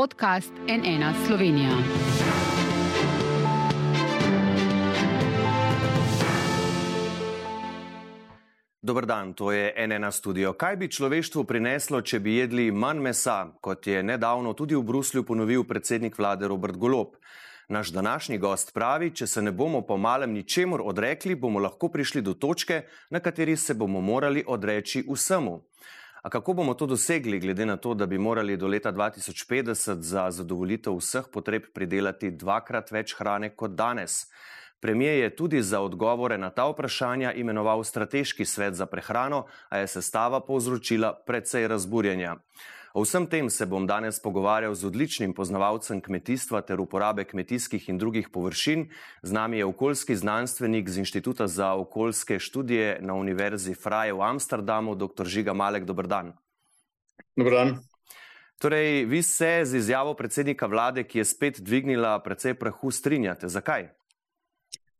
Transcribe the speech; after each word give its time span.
podcast 0.00 0.52
NN 0.68 1.26
Slovenija. 1.26 1.70
Dobr 8.82 9.06
dan, 9.06 9.34
to 9.34 9.52
je 9.52 9.74
NN 9.86 10.12
studio. 10.12 10.52
Kaj 10.52 10.76
bi 10.76 10.88
človeštvu 10.88 11.44
prineslo, 11.44 12.00
če 12.00 12.20
bi 12.20 12.38
jedli 12.38 12.70
manj 12.72 13.02
mesa, 13.04 13.52
kot 13.60 13.86
je 13.86 14.00
nedavno 14.02 14.54
tudi 14.56 14.74
v 14.74 14.82
Bruslju 14.82 15.24
ponovil 15.24 15.66
predsednik 15.68 16.16
vlade 16.18 16.48
Robert 16.48 16.76
Golop? 16.76 17.16
Naš 17.68 17.92
današnji 17.92 18.38
gost 18.38 18.72
pravi, 18.74 19.12
če 19.14 19.26
se 19.26 19.42
ne 19.42 19.52
bomo 19.52 19.82
po 19.86 19.96
malem 19.96 20.32
ničemur 20.32 20.80
odrekli, 20.80 21.34
bomo 21.34 21.60
lahko 21.60 21.92
prišli 21.92 22.22
do 22.22 22.34
točke, 22.34 22.86
na 23.10 23.20
kateri 23.20 23.56
se 23.56 23.74
bomo 23.74 24.00
morali 24.00 24.44
odreči 24.46 25.04
vsemu. 25.12 25.60
A 26.22 26.30
kako 26.30 26.52
bomo 26.52 26.74
to 26.74 26.86
dosegli, 26.86 27.40
glede 27.40 27.66
na 27.66 27.76
to, 27.76 27.94
da 27.94 28.06
bi 28.06 28.18
morali 28.18 28.56
do 28.56 28.66
leta 28.66 28.92
2050 28.92 30.00
za 30.00 30.30
zadovoljitev 30.30 30.96
vseh 30.96 31.24
potreb 31.32 31.62
pridelati 31.74 32.30
dvakrat 32.30 32.90
več 32.92 33.14
hrane 33.18 33.54
kot 33.56 33.70
danes? 33.70 34.26
Premijer 34.80 35.18
je 35.18 35.36
tudi 35.36 35.62
za 35.62 35.80
odgovore 35.80 36.38
na 36.38 36.50
ta 36.50 36.68
vprašanja 36.68 37.32
imenoval 37.32 37.84
strateški 37.84 38.44
svet 38.44 38.74
za 38.74 38.86
prehrano, 38.86 39.46
a 39.68 39.78
je 39.78 39.86
sestava 39.86 40.40
povzročila 40.40 41.14
precej 41.26 41.68
razburjenja. 41.68 42.36
O 42.94 43.04
vsem 43.04 43.26
tem 43.26 43.50
se 43.50 43.66
bom 43.66 43.86
danes 43.86 44.18
pogovarjal 44.18 44.74
z 44.74 44.84
odličnim 44.84 45.30
poznavalcem 45.34 46.00
kmetijstva 46.00 46.60
ter 46.66 46.80
uporabe 46.80 47.24
kmetijskih 47.24 47.88
in 47.88 47.98
drugih 47.98 48.28
površin. 48.28 48.88
Z 49.22 49.32
nami 49.32 49.58
je 49.58 49.64
okoljski 49.64 50.16
znanstvenik 50.16 50.88
z 50.88 50.98
Inštituta 50.98 51.46
za 51.46 51.74
okoljske 51.74 52.38
študije 52.38 52.98
na 53.00 53.14
Univerzi 53.14 53.74
Freie 53.74 54.12
v 54.12 54.22
Amsterdamu, 54.22 54.94
dr. 54.94 55.24
Žiga 55.24 55.54
Malek. 55.54 55.84
Dobr 55.84 56.06
dan. 56.06 56.32
Dobr 57.36 57.50
dan. 57.50 57.78
Torej, 58.58 59.04
vi 59.04 59.22
se 59.22 59.62
z 59.64 59.76
izjavo 59.76 60.14
predsednika 60.14 60.66
vlade, 60.66 61.04
ki 61.04 61.18
je 61.18 61.24
spet 61.24 61.60
dvignila 61.60 62.18
precej 62.18 62.54
prahu, 62.54 62.90
strinjate. 62.90 63.48
Zakaj? 63.48 63.99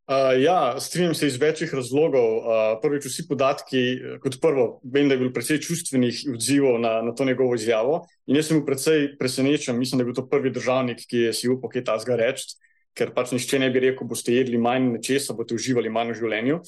Uh, 0.09 0.35
ja, 0.43 0.81
strinjam 0.81 1.15
se 1.15 1.27
iz 1.27 1.37
večjih 1.39 1.75
razlogov. 1.75 2.37
Uh, 2.37 2.45
prvič, 2.83 3.05
vsi 3.07 3.29
podatki, 3.29 3.83
kot 4.23 4.41
prvo, 4.43 4.81
vem, 4.83 5.07
da 5.09 5.15
je 5.15 5.21
bilo 5.21 5.33
precej 5.33 5.61
čustvenih 5.63 6.25
odzivov 6.35 6.81
na, 6.83 6.97
na 7.03 7.15
to 7.15 7.25
njegovo 7.25 7.55
izjavo. 7.55 8.01
In 8.27 8.37
jaz 8.37 8.49
sem 8.49 8.59
bil 8.59 8.67
precej 8.67 9.13
presenečen, 9.19 9.79
mislim, 9.79 9.99
da 9.99 10.03
je 10.03 10.11
bil 10.11 10.19
to 10.19 10.27
prvi 10.29 10.51
državnik, 10.51 11.05
ki 11.07 11.27
je 11.29 11.33
si 11.37 11.53
upal 11.53 11.71
kaj 11.71 11.87
tasga 11.93 12.19
reči, 12.19 12.57
ker 12.99 13.15
pač 13.15 13.31
nišče 13.37 13.63
ne 13.63 13.71
bi 13.71 13.85
rekel, 13.87 14.09
boste 14.11 14.35
jedli 14.35 14.59
manj 14.59 14.97
nečesa, 14.97 15.37
boste 15.39 15.55
uživali 15.55 15.93
manj 15.95 16.17
v 16.17 16.21
življenju. 16.25 16.59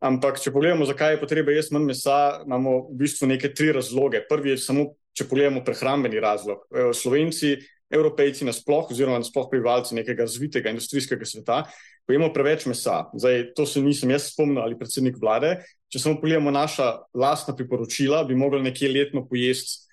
Ampak, 0.00 0.40
če 0.42 0.50
pogledamo, 0.50 0.88
zakaj 0.88 1.14
je 1.14 1.20
potreba 1.20 1.54
jesti 1.54 1.76
manj 1.76 1.90
mesa, 1.92 2.16
imamo 2.42 2.78
v 2.88 3.02
bistvu 3.04 3.28
neke 3.30 3.52
tri 3.54 3.70
razloge. 3.76 4.24
Prvi 4.26 4.56
je 4.56 4.62
samo, 4.64 4.86
če 5.14 5.28
pogledamo 5.30 5.62
prehrambeni 5.62 6.18
razlog. 6.24 6.64
Slovenci, 6.96 7.58
evropejci 7.90 8.46
nasploh, 8.46 8.90
oziroma 8.90 9.18
nasploh 9.20 9.48
prebivalci 9.50 9.96
nekega 9.98 10.24
razvitega 10.24 10.72
industrijskega 10.72 11.26
sveta, 11.26 11.64
pojemo 12.10 12.32
preveč 12.34 12.66
mesa. 12.66 13.04
Zdaj, 13.14 13.52
to 13.54 13.62
se 13.66 13.78
nisem 13.78 14.10
jaz 14.10 14.32
spomnil 14.32 14.64
ali 14.64 14.78
predsednik 14.78 15.20
vlade. 15.22 15.60
Če 15.90 16.02
samo 16.02 16.18
pogledamo 16.18 16.50
naša 16.50 17.04
lastna 17.14 17.54
priporočila, 17.54 18.24
bi 18.26 18.34
mogli 18.34 18.58
nekje 18.64 18.90
letno 18.90 19.22
pojesti 19.30 19.86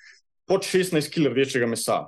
pod 0.50 0.66
16 0.66 1.12
kg 1.14 1.30
rdečega 1.36 1.70
mesa. 1.70 2.08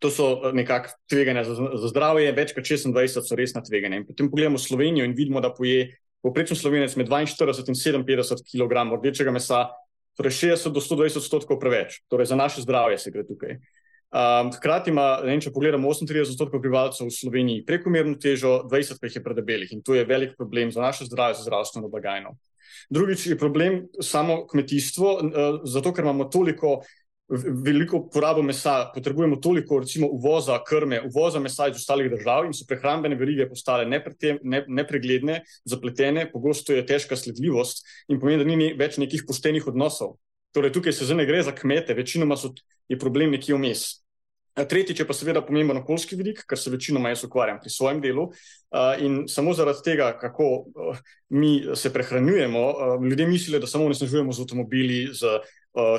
To 0.00 0.08
so 0.08 0.30
eh, 0.38 0.54
nekakšne 0.56 0.96
tveganja 1.12 1.44
za, 1.44 1.56
za 1.76 1.90
zdravje, 1.92 2.32
več 2.32 2.54
kot 2.56 2.64
26 2.64 3.28
so 3.28 3.36
resna 3.36 3.60
tveganja. 3.60 4.00
In 4.00 4.06
potem 4.08 4.30
pogledamo 4.32 4.56
Slovenijo 4.56 5.04
in 5.04 5.16
vidimo, 5.18 5.44
da 5.44 5.52
poje 5.52 5.90
poprečen 6.24 6.56
slovenec 6.56 6.96
med 6.96 7.12
42 7.12 7.68
in 7.68 7.76
57 7.76 8.46
kg 8.48 8.86
rdečega 8.96 9.34
mesa, 9.34 9.66
torej 10.16 10.38
60 10.38 10.72
do 10.72 10.80
120 10.80 11.20
odstotkov 11.20 11.60
preveč. 11.60 12.00
Torej 12.08 12.32
za 12.32 12.40
naše 12.40 12.64
zdravje 12.64 12.96
se 13.04 13.12
gre 13.12 13.28
tukaj. 13.28 13.60
Um, 14.10 14.48
hkrati 14.50 14.90
ima, 14.90 15.20
vem, 15.22 15.38
če 15.38 15.52
pogledamo, 15.54 15.90
38% 15.94 16.50
prebivalcev 16.50 17.06
v 17.06 17.14
Sloveniji 17.14 17.64
prekomerno 17.66 18.16
težo, 18.18 18.56
20% 18.66 18.98
pa 18.98 19.06
jih 19.06 19.20
je 19.20 19.22
predebelih 19.22 19.74
in 19.76 19.84
to 19.86 19.94
je 19.94 20.02
velik 20.04 20.32
problem 20.38 20.72
za 20.74 20.82
naše 20.82 21.06
zdravje, 21.06 21.38
za 21.38 21.46
zdravstveno 21.46 21.88
blagajno. 21.92 22.34
Drugič 22.90 23.28
je 23.30 23.38
problem 23.38 23.84
samo 24.02 24.42
kmetijstvo, 24.50 25.12
uh, 25.14 25.60
zato 25.62 25.92
ker 25.94 26.04
imamo 26.04 26.26
toliko 26.26 26.80
veliko 27.64 28.00
porabo 28.10 28.42
mesa, 28.42 28.90
potrebujemo 28.94 29.36
toliko 29.36 29.78
recimo 29.78 30.08
uvoza 30.10 30.58
krme, 30.66 31.00
uvoza 31.06 31.38
mesa 31.40 31.68
iz 31.68 31.76
ostalih 31.76 32.10
držav 32.10 32.46
in 32.46 32.54
so 32.54 32.66
prehrambene 32.68 33.14
verige 33.16 33.46
postale 33.48 33.86
nepretem, 33.86 34.38
ne, 34.42 34.64
nepregledne, 34.68 35.40
zapletene, 35.64 36.26
pogosto 36.32 36.74
je 36.74 36.86
težka 36.86 37.16
sledljivost 37.16 37.86
in 38.08 38.20
pomeni, 38.20 38.42
da 38.42 38.50
ni 38.50 38.72
več 38.78 38.98
nekih 38.98 39.22
poštenih 39.28 39.70
odnosov. 39.70 40.16
Torej, 40.50 40.74
tukaj 40.74 40.92
se 40.92 41.06
zdaj 41.06 41.22
ne 41.22 41.26
gre 41.30 41.42
za 41.46 41.54
kmete, 41.54 41.94
večinoma 41.94 42.36
so, 42.36 42.50
je 42.90 42.98
problem 42.98 43.30
nekje 43.30 43.54
vmes. 43.54 43.88
Tretjič 44.60 44.98
je 45.00 45.06
pa 45.06 45.14
seveda 45.14 45.40
pomemben 45.46 45.78
okoljski 45.78 46.16
vidik, 46.18 46.42
kar 46.48 46.58
se 46.58 46.72
večinoma 46.72 47.12
jaz 47.12 47.22
ukvarjam 47.24 47.60
pri 47.62 47.70
svojem 47.70 48.00
delu. 48.02 48.26
In 49.00 49.22
samo 49.30 49.54
zaradi 49.54 49.84
tega, 49.86 50.10
kako 50.18 50.48
mi 51.30 51.52
se 51.74 51.92
prehranjujemo, 51.94 52.64
ljudje 53.06 53.26
mislijo, 53.30 53.60
da 53.62 53.70
samo 53.70 53.88
ne 53.88 53.94
snežujemo 53.94 54.34
z 54.34 54.42
avtomobili, 54.42 54.98
z 55.14 55.38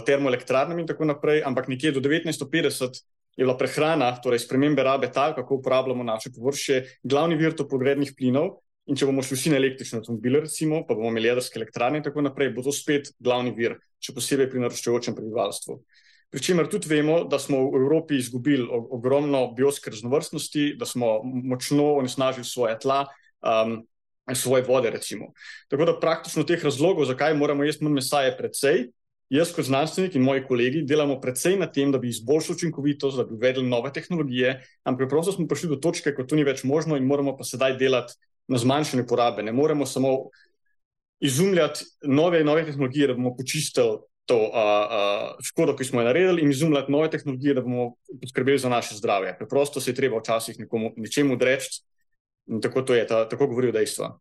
termoelektrarnami 0.06 0.84
in 0.84 0.88
tako 0.88 1.08
naprej, 1.08 1.42
ampak 1.48 1.72
nekje 1.72 1.94
do 1.96 2.04
1950 2.04 3.02
je 3.38 3.46
bila 3.46 3.56
prehrana, 3.58 4.12
torej 4.22 4.44
spremembe 4.44 4.84
rabe 4.84 5.08
tal, 5.12 5.32
kako 5.36 5.62
uporabljamo 5.62 6.04
naše 6.04 6.34
površje, 6.36 6.84
glavni 7.04 7.40
vir 7.40 7.56
topogrednih 7.56 8.12
plinov. 8.18 8.60
In 8.90 8.98
če 8.98 9.06
bomo 9.08 9.24
šli 9.24 9.38
vsi 9.38 9.52
na 9.54 9.60
električne 9.62 10.02
avtomobile, 10.02 10.42
recimo, 10.44 10.82
pa 10.84 10.98
bomo 10.98 11.12
imeli 11.14 11.30
jedrske 11.30 11.60
elektrarne 11.62 12.02
in 12.02 12.04
tako 12.04 12.26
naprej, 12.26 12.50
bo 12.52 12.64
to 12.66 12.74
spet 12.76 13.14
glavni 13.24 13.54
vir, 13.56 13.78
še 14.04 14.12
posebej 14.18 14.50
pri 14.52 14.64
naraščajočem 14.66 15.16
prebivalstvu. 15.16 15.78
Pričemer 16.32 16.70
tudi 16.72 16.88
vemo, 16.88 17.24
da 17.28 17.40
smo 17.40 17.58
v 17.72 17.82
Evropi 17.82 18.16
izgubili 18.16 18.68
ogromno 18.72 19.52
biotske 19.52 19.92
raznovrstnosti, 19.92 20.76
da 20.80 20.86
smo 20.86 21.20
močno 21.24 21.94
onesnažili 22.00 22.46
svoje 22.46 22.78
tla, 22.80 23.06
um, 23.44 23.82
svoje 24.34 24.64
vode. 24.64 24.90
Recimo. 24.90 25.34
Tako 25.68 25.86
da 25.86 26.00
praktično 26.00 26.44
teh 26.48 26.64
razlogov, 26.64 27.06
zakaj 27.06 27.36
moramo 27.36 27.64
jesti 27.68 27.84
manj 27.84 28.00
mesa, 28.00 28.22
je 28.24 28.38
precej. 28.38 28.86
Jaz, 29.32 29.52
kot 29.56 29.66
znanstvenik 29.66 30.16
in 30.16 30.24
moji 30.24 30.44
kolegi, 30.44 30.82
delamo 30.84 31.16
precej 31.22 31.56
na 31.60 31.68
tem, 31.72 31.92
da 31.92 32.00
bi 32.00 32.10
izboljšali 32.12 32.56
učinkovitost, 32.56 33.18
da 33.18 33.24
bi 33.24 33.36
uvedli 33.36 33.64
nove 33.64 33.94
tehnologije, 33.94 34.58
ampak 34.84 35.06
preprosto 35.06 35.32
smo 35.32 35.48
prišli 35.48 35.70
do 35.72 35.78
točke, 35.84 36.12
ko 36.16 36.24
to 36.28 36.36
ni 36.36 36.44
več 36.44 36.64
možno 36.68 36.98
in 37.00 37.08
moramo 37.08 37.38
pa 37.38 37.48
sedaj 37.48 37.78
delati 37.80 38.16
na 38.52 38.60
zmanjšanju 38.60 39.06
porabe. 39.08 39.44
Ne 39.44 39.52
moremo 39.56 39.86
samo 39.86 40.18
izumljati 41.20 41.86
nove 42.04 42.42
in 42.42 42.46
nove 42.46 42.66
tehnologije, 42.66 43.08
da 43.08 43.14
bomo 43.14 43.36
počistili 43.36 44.00
to 44.32 44.38
uh, 44.38 44.48
uh, 44.48 45.36
škodo, 45.44 45.76
ki 45.76 45.86
smo 45.86 46.02
jo 46.02 46.08
naredili, 46.08 46.42
in 46.42 46.52
izumljati 46.52 46.92
nove 46.92 47.10
tehnologije, 47.12 47.54
da 47.58 47.62
bomo 47.62 47.96
poskrbeli 48.22 48.60
za 48.60 48.70
naše 48.72 48.96
zdravje. 48.96 49.36
Preprosto 49.38 49.82
se 49.84 49.92
je 49.92 49.96
treba 49.96 50.22
včasih 50.22 50.60
nekomu 50.60 50.94
nečemu 50.98 51.36
odreči 51.36 51.82
in 52.48 52.62
tako 52.62 52.82
to 52.82 52.96
je, 52.96 53.08
ta, 53.08 53.26
tako 53.30 53.48
govorijo 53.52 53.76
dejstva. 53.76 54.14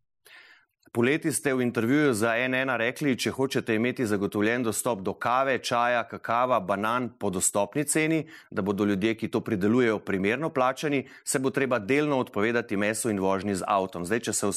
Poleti 0.92 1.32
ste 1.32 1.54
v 1.54 1.62
intervjuju 1.62 2.14
za 2.18 2.32
NN 2.34 2.72
rekli, 2.74 3.12
če 3.14 3.30
hočete 3.30 3.76
imeti 3.78 4.02
zagotovljen 4.10 4.64
dostop 4.66 5.04
do 5.06 5.12
kave, 5.14 5.60
čaja, 5.62 6.00
kakava, 6.10 6.58
banan 6.60 7.06
po 7.14 7.30
dostopni 7.30 7.84
ceni, 7.86 8.24
da 8.50 8.62
bodo 8.66 8.84
ljudje, 8.84 9.14
ki 9.14 9.28
to 9.30 9.40
pridelujejo, 9.40 10.00
primerno 10.02 10.50
plačani, 10.50 11.04
se 11.24 11.38
bo 11.38 11.54
treba 11.54 11.78
delno 11.78 12.18
odpovedati 12.18 12.76
meso 12.76 13.10
in 13.10 13.22
vožnji 13.22 13.54
z 13.62 13.70
avtom. 13.70 14.02
Zdaj, 14.02 14.24
če 14.26 14.34
se 14.34 14.50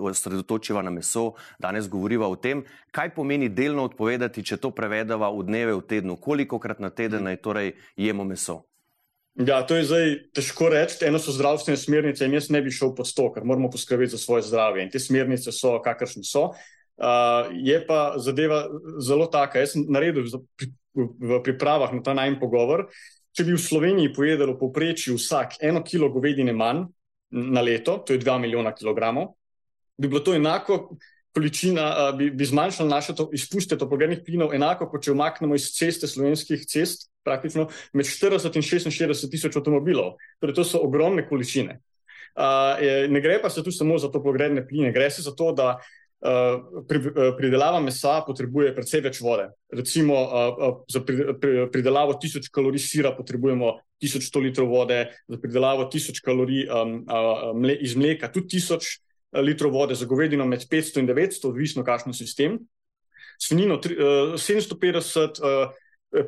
osredotočiva 0.00 0.80
na 0.82 0.90
meso, 0.90 1.34
danes 1.60 1.84
govoriva 1.84 2.32
o 2.32 2.40
tem, 2.40 2.64
kaj 2.88 3.12
pomeni 3.12 3.52
delno 3.52 3.84
odpovedati, 3.92 4.40
če 4.40 4.56
to 4.56 4.72
prevedava 4.72 5.28
v 5.36 5.44
dneve 5.52 5.76
v 5.76 5.84
tednu, 5.84 6.16
koliko 6.16 6.56
krat 6.64 6.80
na 6.80 6.88
teden 6.88 7.28
naj 7.28 7.42
torej 7.44 7.74
jemo 8.00 8.24
meso. 8.24 8.62
Ja, 9.40 9.62
to 9.64 9.78
je 9.78 9.84
zdaj 9.88 10.10
težko 10.36 10.68
reči. 10.68 11.06
Eno 11.08 11.18
so 11.22 11.32
zdravstvene 11.32 11.80
smernice, 11.80 12.26
in 12.28 12.36
jaz 12.36 12.50
ne 12.52 12.60
bi 12.62 12.72
šel 12.74 12.92
pod 12.96 13.08
to, 13.16 13.30
ker 13.32 13.46
moramo 13.48 13.70
poskrbeti 13.72 14.12
za 14.12 14.20
svoje 14.20 14.44
zdravje. 14.44 14.84
In 14.84 14.92
te 14.92 15.00
smernice 15.00 15.52
so, 15.52 15.78
kakršne 15.84 16.24
so. 16.28 16.50
Uh, 17.00 17.48
je 17.56 17.78
pa 17.86 18.14
zadeva 18.20 18.66
zelo 19.00 19.26
taka. 19.32 19.62
Jaz 19.64 19.72
sem 19.72 19.86
naredil 19.88 20.28
pri, 20.56 20.68
v 20.94 21.40
pripravah 21.44 21.94
na 21.96 22.04
ta 22.04 22.14
najmen 22.14 22.36
pogovor. 22.40 22.90
Če 23.32 23.46
bi 23.48 23.56
v 23.56 23.62
Sloveniji 23.64 24.12
pojedel 24.12 24.52
v 24.52 24.60
povprečju 24.60 25.16
vsak 25.16 25.56
eno 25.64 25.80
kilo 25.80 26.10
govedine 26.12 26.52
manj 26.52 26.84
na 27.32 27.64
leto, 27.64 27.96
to 28.04 28.12
je 28.12 28.20
2 28.20 28.36
milijona 28.38 28.74
kilogramov, 28.76 29.32
bi 29.96 30.08
bilo 30.08 30.20
to 30.20 30.34
enako 30.36 30.98
količina, 31.32 32.12
bi, 32.12 32.28
bi 32.30 32.44
zmanjšala 32.44 32.88
naše 32.88 33.14
to, 33.16 33.30
izpuste 33.32 33.78
toplogrednih 33.80 34.20
plinov, 34.20 34.52
enako 34.52 34.90
kot 34.92 35.06
če 35.06 35.14
omaknemo 35.14 35.56
iz 35.56 35.70
ceste 35.72 36.04
slovenskih 36.04 36.66
cest, 36.68 37.08
praktično 37.24 37.68
med 37.92 38.06
40 38.06 38.58
in 38.58 38.66
66 38.66 39.30
tisoč 39.30 39.56
avtomobilov. 39.56 40.16
Torej, 40.40 40.56
to 40.58 40.64
so 40.66 40.82
ogromne 40.82 41.26
količine. 41.28 41.80
Uh, 42.32 42.80
ne 43.12 43.20
gre 43.20 43.36
pa 43.42 43.50
se 43.52 43.64
tu 43.64 43.72
samo 43.72 43.98
za 43.98 44.08
toplogredne 44.08 44.64
pline, 44.66 44.92
gre 44.92 45.10
se 45.10 45.22
za 45.22 45.34
to, 45.36 45.50
da 45.52 45.74
uh, 45.76 46.84
pri, 46.88 46.98
uh, 46.98 47.34
pridelava 47.36 47.80
mesa 47.80 48.22
potrebuje 48.26 48.72
precej 48.74 49.02
več 49.04 49.20
vode. 49.20 49.50
Recimo 49.72 50.16
uh, 50.16 50.32
uh, 50.32 50.78
za 50.88 51.02
pri, 51.04 51.36
pri, 51.40 51.66
pridelavo 51.72 52.16
1000 52.16 52.48
kalorij 52.52 52.80
sira 52.86 53.12
potrebujemo 53.16 53.74
1100 54.02 54.44
litrov 54.48 54.72
vode, 54.72 55.04
za 55.28 55.38
pridelavo 55.38 55.88
1000 55.92 56.22
kalorij 56.24 56.66
um, 56.68 57.02
uh, 57.04 57.50
mle, 57.58 57.76
iz 57.84 57.96
mleka 57.96 58.32
tudi 58.32 58.58
1000 58.58 59.42
litrov 59.44 59.72
vode, 59.72 59.94
za 59.94 60.08
govedino 60.08 60.46
med 60.48 60.64
500 60.70 61.04
in 61.04 61.08
900, 61.08 61.48
odvisno 61.48 61.84
kakšen 61.84 62.16
sistem, 62.16 62.58
svinino 63.40 63.76
tri, 63.82 63.96
uh, 63.98 64.34
750, 64.40 65.40
uh, 65.40 65.76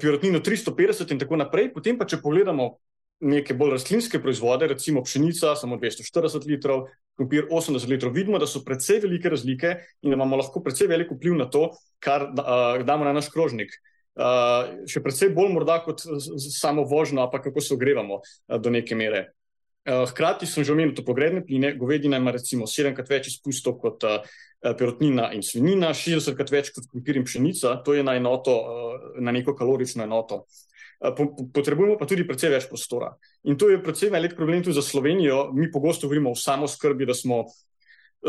pirotnino 0.01 0.41
350 0.41 1.13
in 1.13 1.21
tako 1.21 1.37
naprej. 1.37 1.71
Potem 1.75 1.99
pa, 1.99 2.09
če 2.09 2.23
pogledamo 2.23 2.75
neke 3.25 3.55
bolj 3.57 3.77
rastlinske 3.77 4.19
proizvode, 4.23 4.67
recimo 4.69 5.03
pšenica, 5.05 5.55
samo 5.57 5.79
240 5.81 6.49
litrov, 6.49 6.89
krompir 7.17 7.47
80 7.51 7.89
litrov, 7.89 8.13
vidimo, 8.13 8.41
da 8.43 8.49
so 8.51 8.65
precej 8.65 9.01
velike 9.05 9.31
razlike 9.31 9.77
in 10.03 10.11
da 10.11 10.19
imamo 10.19 10.41
lahko 10.41 10.63
precej 10.65 10.91
velik 10.91 11.13
vpliv 11.15 11.37
na 11.39 11.47
to, 11.51 11.69
kar 12.03 12.27
uh, 12.33 12.83
damo 12.85 13.05
na 13.05 13.15
naš 13.17 13.31
krožnik. 13.33 13.73
Uh, 14.15 14.85
še 14.91 15.03
precej 15.03 15.33
bolj 15.35 15.55
morda 15.55 15.81
kot 15.83 16.05
samo 16.39 16.85
vožnjo, 16.87 17.25
pa 17.33 17.41
kako 17.43 17.63
se 17.65 17.75
ogrevamo 17.75 18.21
uh, 18.21 18.59
do 18.59 18.71
neke 18.71 18.99
mere. 18.99 19.29
Uh, 19.85 20.07
hkrati 20.09 20.47
sem 20.49 20.65
že 20.65 20.73
omenil 20.73 20.95
toplogredne 20.97 21.43
pline, 21.45 21.75
govedina 21.77 22.17
ima 22.17 22.33
recimo 22.33 22.65
sedemkrat 22.65 23.11
več 23.11 23.27
izpustov 23.35 23.77
kot 23.83 24.07
uh, 24.09 24.23
perotnina 24.79 25.29
in 25.37 25.45
svinina, 25.45 25.91
60krat 25.93 26.53
več 26.53 26.71
kot 26.73 26.87
krompir 26.89 27.19
in 27.21 27.27
pšenica, 27.29 27.75
to 27.85 27.93
je 27.93 28.05
na 28.07 28.15
enoto, 28.17 28.55
uh, 28.55 29.19
na 29.21 29.35
neko 29.37 29.53
kalorično 29.59 30.07
enoto. 30.07 30.47
Potrebujemo 31.05 31.99
pa 32.01 32.09
tudi 32.09 32.25
precej 32.25 32.55
več 32.55 32.65
prostora. 32.71 33.11
In 33.45 33.59
to 33.61 33.69
je 33.69 33.83
predvsem 33.83 34.15
velik 34.15 34.39
problem 34.39 34.63
tudi 34.65 34.79
za 34.79 34.85
Slovenijo. 34.87 35.51
Mi 35.53 35.69
pogosto 35.69 36.09
govorimo 36.09 36.33
o 36.33 36.39
samoskrbi, 36.39 37.05
da 37.05 37.13
smo 37.13 37.43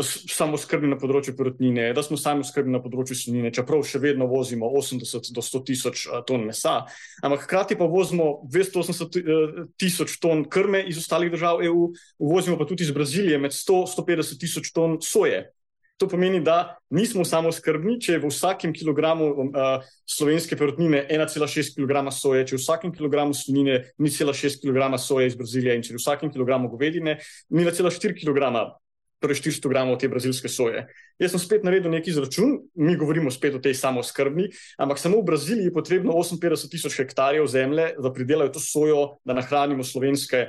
samoskrbi 0.02 0.88
na 0.90 0.98
področju 1.00 1.34
perutnine, 1.36 1.88
da 1.96 2.02
smo 2.04 2.18
samoskrbi 2.20 2.72
na 2.72 2.80
področju 2.84 3.16
svinine, 3.16 3.52
čeprav 3.54 3.84
še 3.86 4.00
vedno 4.02 4.28
vozimo 4.30 4.68
80 4.68 5.32
do 5.34 5.44
100 5.44 5.62
tisoč 5.70 6.06
ton 6.28 6.46
mesa. 6.48 6.78
Ampak 7.24 7.46
hkrati 7.46 7.78
pa 7.80 7.88
vozimo 7.90 8.42
280 8.52 9.76
tisoč 9.80 10.18
ton 10.22 10.44
krme 10.44 10.82
iz 10.88 11.00
ostalih 11.00 11.32
držav 11.32 11.64
EU, 11.66 11.90
vozimo 12.20 12.60
pa 12.60 12.68
tudi 12.68 12.84
iz 12.86 12.94
Brazilije 12.94 13.40
med 13.40 13.56
100-150 13.56 14.40
tisoč 14.40 14.72
ton 14.76 15.00
soje. 15.04 15.46
To 15.96 16.04
pomeni, 16.08 16.42
da 16.44 16.76
nismo 16.92 17.24
samo 17.24 17.48
skrbni, 17.52 17.94
če 18.04 18.18
je 18.18 18.20
v 18.20 18.28
vsakem 18.28 18.74
kilogramu 18.76 19.30
uh, 19.32 19.84
slovenske 20.04 20.58
perutnine 20.60 21.00
1,6 21.08 21.72
kg 21.72 22.02
soje, 22.12 22.42
če 22.44 22.52
je 22.52 22.58
v 22.58 22.60
vsakem 22.60 22.92
kilogramu 22.92 23.32
svinine 23.32 23.78
0,6 23.96 24.60
kg 24.60 24.90
soje 25.00 25.30
iz 25.32 25.38
Brazilije 25.40 25.78
in 25.78 25.86
če 25.86 25.94
je 25.94 25.96
v 25.96 26.02
vsakem 26.02 26.32
kilogramu 26.34 26.68
govedine 26.68 27.16
0,4 27.48 28.12
kg, 28.12 28.52
torej 29.22 29.40
400 29.40 29.94
g 29.94 29.98
te 30.00 30.08
brazilske 30.12 30.48
soje. 30.48 30.84
Jaz 31.18 31.32
sem 31.32 31.40
spet 31.40 31.64
naredil 31.64 31.90
neki 31.90 32.12
izračun, 32.12 32.58
mi 32.74 32.96
govorimo 32.96 33.30
spet 33.30 33.56
o 33.56 33.62
tej 33.62 33.74
samo 33.74 34.02
skrbni, 34.04 34.50
ampak 34.78 35.00
samo 35.00 35.20
v 35.22 35.28
Braziliji 35.32 35.70
je 35.70 35.74
potrebno 35.74 36.12
58 36.12 36.70
tisoč 36.70 37.00
hektarjev 37.00 37.48
zemlje, 37.48 37.94
da 37.98 38.12
pridelajo 38.12 38.52
to 38.52 38.60
sojo, 38.60 39.16
da 39.24 39.36
nahranimo 39.36 39.84
slovenske 39.84 40.46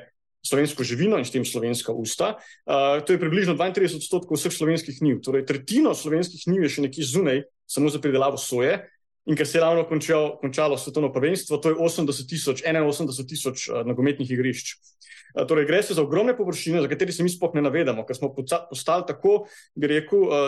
slovensko 0.48 0.84
živino 0.84 1.18
in 1.20 1.26
s 1.26 1.34
tem 1.34 1.46
slovenska 1.46 1.92
usta. 1.92 2.38
Uh, 2.64 3.04
to 3.04 3.14
je 3.14 3.20
približno 3.20 3.58
32 3.58 4.00
odstotkov 4.00 4.40
vseh 4.40 4.54
slovenskih 4.54 5.02
njiv. 5.02 5.20
Torej, 5.26 5.46
tretjino 5.46 5.96
slovenskih 5.96 6.48
njiv 6.48 6.64
je 6.64 6.70
še 6.70 6.86
nekje 6.88 7.04
zunaj, 7.04 7.42
samo 7.68 7.92
za 7.92 8.00
pridelavo 8.00 8.40
soje. 8.40 8.80
In 9.28 9.36
ker 9.36 9.48
se 9.48 9.58
je 9.58 9.62
ravno 9.62 9.84
končal, 9.84 10.38
končalo 10.40 10.78
svetovno 10.78 11.12
prvenstvo, 11.14 11.58
to 11.58 11.70
je 11.70 11.76
80 11.76 12.30
tisoč, 12.30 12.64
81 12.64 13.28
tisoč 13.28 13.68
uh, 13.70 13.82
nogometnih 13.84 14.30
igrišč. 14.32 14.76
Uh, 15.36 15.44
torej, 15.48 15.66
gre 15.68 15.82
se 15.84 15.98
za 15.98 16.02
ogromne 16.02 16.32
površine, 16.38 16.80
za 16.82 16.88
katere 16.88 17.12
se 17.12 17.24
mi 17.24 17.30
sploh 17.30 17.52
ne 17.58 17.66
navedamo, 17.66 18.06
ker 18.08 18.16
smo 18.16 18.30
postali 18.32 19.04
tako, 19.08 19.42
bi 19.76 19.90
rekel, 19.92 20.24
uh, 20.24 20.48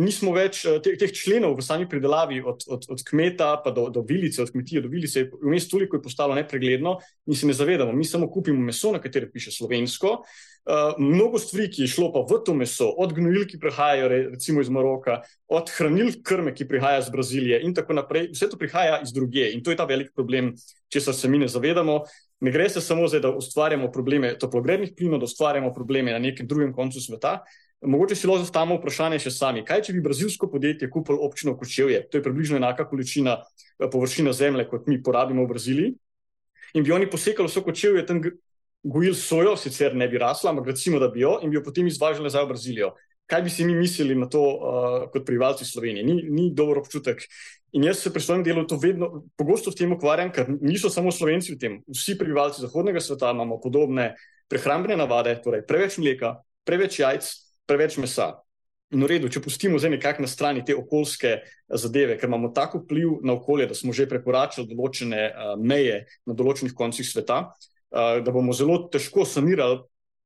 nismo 0.00 0.32
več 0.32 0.62
uh, 0.64 0.78
te, 0.80 0.94
teh 0.96 1.12
členov 1.12 1.58
v 1.58 1.66
sami 1.66 1.88
pridelavi, 1.88 2.40
od, 2.40 2.64
od, 2.72 2.88
od 2.88 3.04
kmeta 3.04 3.50
pa 3.64 3.74
do, 3.76 3.90
do 3.92 4.04
vilice, 4.08 4.40
od 4.46 4.54
kmetije 4.54 4.80
do 4.86 4.88
vilice, 4.88 5.26
vmes 5.44 5.68
toliko 5.68 6.00
je 6.00 6.06
postalo 6.08 6.38
nepregledno 6.40 6.96
in 7.28 7.36
se 7.36 7.52
ne 7.52 7.58
zavedamo. 7.58 7.92
Mi 7.92 8.08
samo 8.08 8.30
kupimo 8.32 8.64
meso, 8.64 8.94
na 8.96 9.02
katere 9.04 9.28
piše 9.28 9.52
slovensko, 9.52 10.22
Uh, 10.60 10.92
mnogo 10.98 11.38
stvari, 11.40 11.70
ki 11.72 11.82
je 11.82 11.88
šlo 11.88 12.10
pa 12.12 12.20
v 12.28 12.36
to 12.44 12.52
meso, 12.54 12.90
od 13.00 13.14
gnojil, 13.16 13.46
ki 13.48 13.58
prihajajo 13.58 14.08
recimo 14.12 14.60
iz 14.60 14.68
Maroka, 14.68 15.22
od 15.48 15.70
hranil 15.72 16.12
krme, 16.22 16.52
ki 16.54 16.66
prihaja 16.68 17.00
iz 17.00 17.08
Brazilije 17.10 17.62
in 17.64 17.72
tako 17.74 17.96
naprej, 17.96 18.28
vse 18.34 18.50
to 18.52 18.58
prihaja 18.60 19.00
iz 19.00 19.12
druge 19.16 19.48
in 19.54 19.64
to 19.64 19.72
je 19.72 19.78
ta 19.80 19.88
velik 19.88 20.12
problem, 20.14 20.52
če 20.92 21.00
se 21.00 21.28
mi 21.28 21.40
ne 21.40 21.48
zavedamo. 21.48 22.02
Ne 22.40 22.52
gre 22.52 22.68
se 22.68 22.80
samo 22.80 23.08
za 23.08 23.20
to, 23.20 23.30
da 23.30 23.36
ustvarjamo 23.36 23.90
probleme 23.92 24.34
toplogrednih 24.38 24.92
plinov, 24.96 25.20
da 25.20 25.28
ustvarjamo 25.28 25.72
probleme 25.74 26.12
na 26.12 26.18
nekem 26.18 26.46
drugem 26.46 26.72
koncu 26.76 27.00
sveta. 27.00 27.40
Mogoče 27.80 28.14
si 28.14 28.28
lahko 28.28 28.44
zastavimo 28.44 28.76
vprašanje 28.76 29.18
še 29.24 29.30
sami, 29.32 29.64
kaj 29.64 29.86
če 29.86 29.94
bi 29.96 30.04
brazilsko 30.04 30.50
podjetje 30.52 30.90
kupilo 30.92 31.24
občino 31.24 31.54
Kočevje, 31.56 32.02
to 32.12 32.18
je 32.18 32.24
približno 32.24 32.58
enaka 32.60 32.84
količina 32.88 33.38
eh, 33.40 33.88
površina 33.88 34.32
zemlje, 34.36 34.66
kot 34.68 34.88
mi 34.92 35.00
porabimo 35.02 35.46
v 35.46 35.52
Braziliji, 35.54 35.94
in 36.76 36.84
bi 36.84 36.92
oni 36.92 37.08
posekali 37.08 37.48
vso 37.48 37.64
Kočevje 37.64 38.04
tam 38.06 38.20
gojili 38.82 39.14
sojo, 39.14 39.56
sicer 39.56 39.96
ne 39.96 40.08
bi 40.08 40.18
rasla, 40.18 40.50
ampak 40.50 40.66
recimo, 40.66 40.98
da 40.98 41.08
bi 41.08 41.20
jo 41.20 41.38
in 41.42 41.50
bi 41.50 41.56
jo 41.56 41.64
potem 41.64 41.86
izvažali 41.86 42.24
nazaj 42.24 42.44
v 42.44 42.48
Brazilijo. 42.48 42.92
Kaj 43.30 43.42
bi 43.42 43.50
si 43.50 43.64
mi 43.64 43.74
mislili 43.74 44.14
na 44.14 44.26
to, 44.28 44.42
uh, 44.42 45.10
kot 45.12 45.26
prebivalci 45.26 45.64
Slovenije? 45.64 46.04
Ni, 46.04 46.22
ni 46.30 46.50
dober 46.54 46.78
občutek. 46.78 47.22
In 47.72 47.84
jaz 47.84 48.00
se 48.02 48.10
pri 48.12 48.22
svojem 48.22 48.42
delu 48.44 48.66
to 48.66 48.78
vedno 48.82 49.24
pogosto 49.38 49.70
s 49.70 49.78
tem 49.78 49.92
ukvarjam, 49.92 50.32
ker 50.34 50.48
niso 50.60 50.90
samo 50.90 51.12
Slovenci 51.12 51.54
v 51.54 51.58
tem. 51.58 51.78
Vsi 51.86 52.16
prebivalci 52.18 52.64
zahodnega 52.64 53.00
sveta 53.00 53.30
imamo 53.30 53.60
podobne 53.62 54.14
prehrambene 54.50 54.96
navade, 54.98 55.36
torej 55.44 55.62
preveč 55.66 56.00
mleka, 56.02 56.40
preveč 56.66 56.98
jajc, 56.98 57.28
preveč 57.70 58.00
mesa. 58.02 58.32
In 58.90 59.04
v 59.06 59.12
redu, 59.12 59.28
če 59.30 59.38
pustimo 59.38 59.78
zdaj 59.78 59.92
nekako 59.94 60.24
na 60.24 60.28
strani 60.28 60.64
te 60.66 60.74
okoljske 60.74 61.36
zadeve, 61.70 62.16
ker 62.18 62.26
imamo 62.26 62.50
tako 62.50 62.80
vpliv 62.82 63.20
na 63.22 63.36
okolje, 63.38 63.68
da 63.70 63.78
smo 63.78 63.94
že 63.94 64.08
prekoračili 64.10 64.66
določene 64.72 65.28
uh, 65.30 65.52
meje 65.54 66.08
na 66.26 66.34
določenih 66.34 66.74
koncih 66.74 67.06
sveta, 67.06 67.44
Eh, 67.44 67.69
da 67.90 68.30
bomo 68.32 68.52
zelo 68.52 68.78
težko 68.92 69.24
sanirali, 69.26 69.80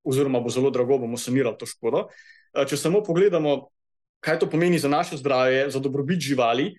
oziroma 0.04 0.40
bo 0.40 0.52
zelo 0.52 0.70
drago 0.70 0.98
bomo 0.98 1.16
sanirali 1.16 1.56
to 1.58 1.66
škodo. 1.66 2.08
Če 2.54 2.76
samo 2.76 3.02
pogledamo, 3.04 3.70
kaj 4.24 4.38
to 4.42 4.48
pomeni 4.50 4.78
za 4.78 4.88
naše 4.88 5.16
zdravje, 5.16 5.70
za 5.70 5.80
dobrobit 5.80 6.20
živali, 6.20 6.74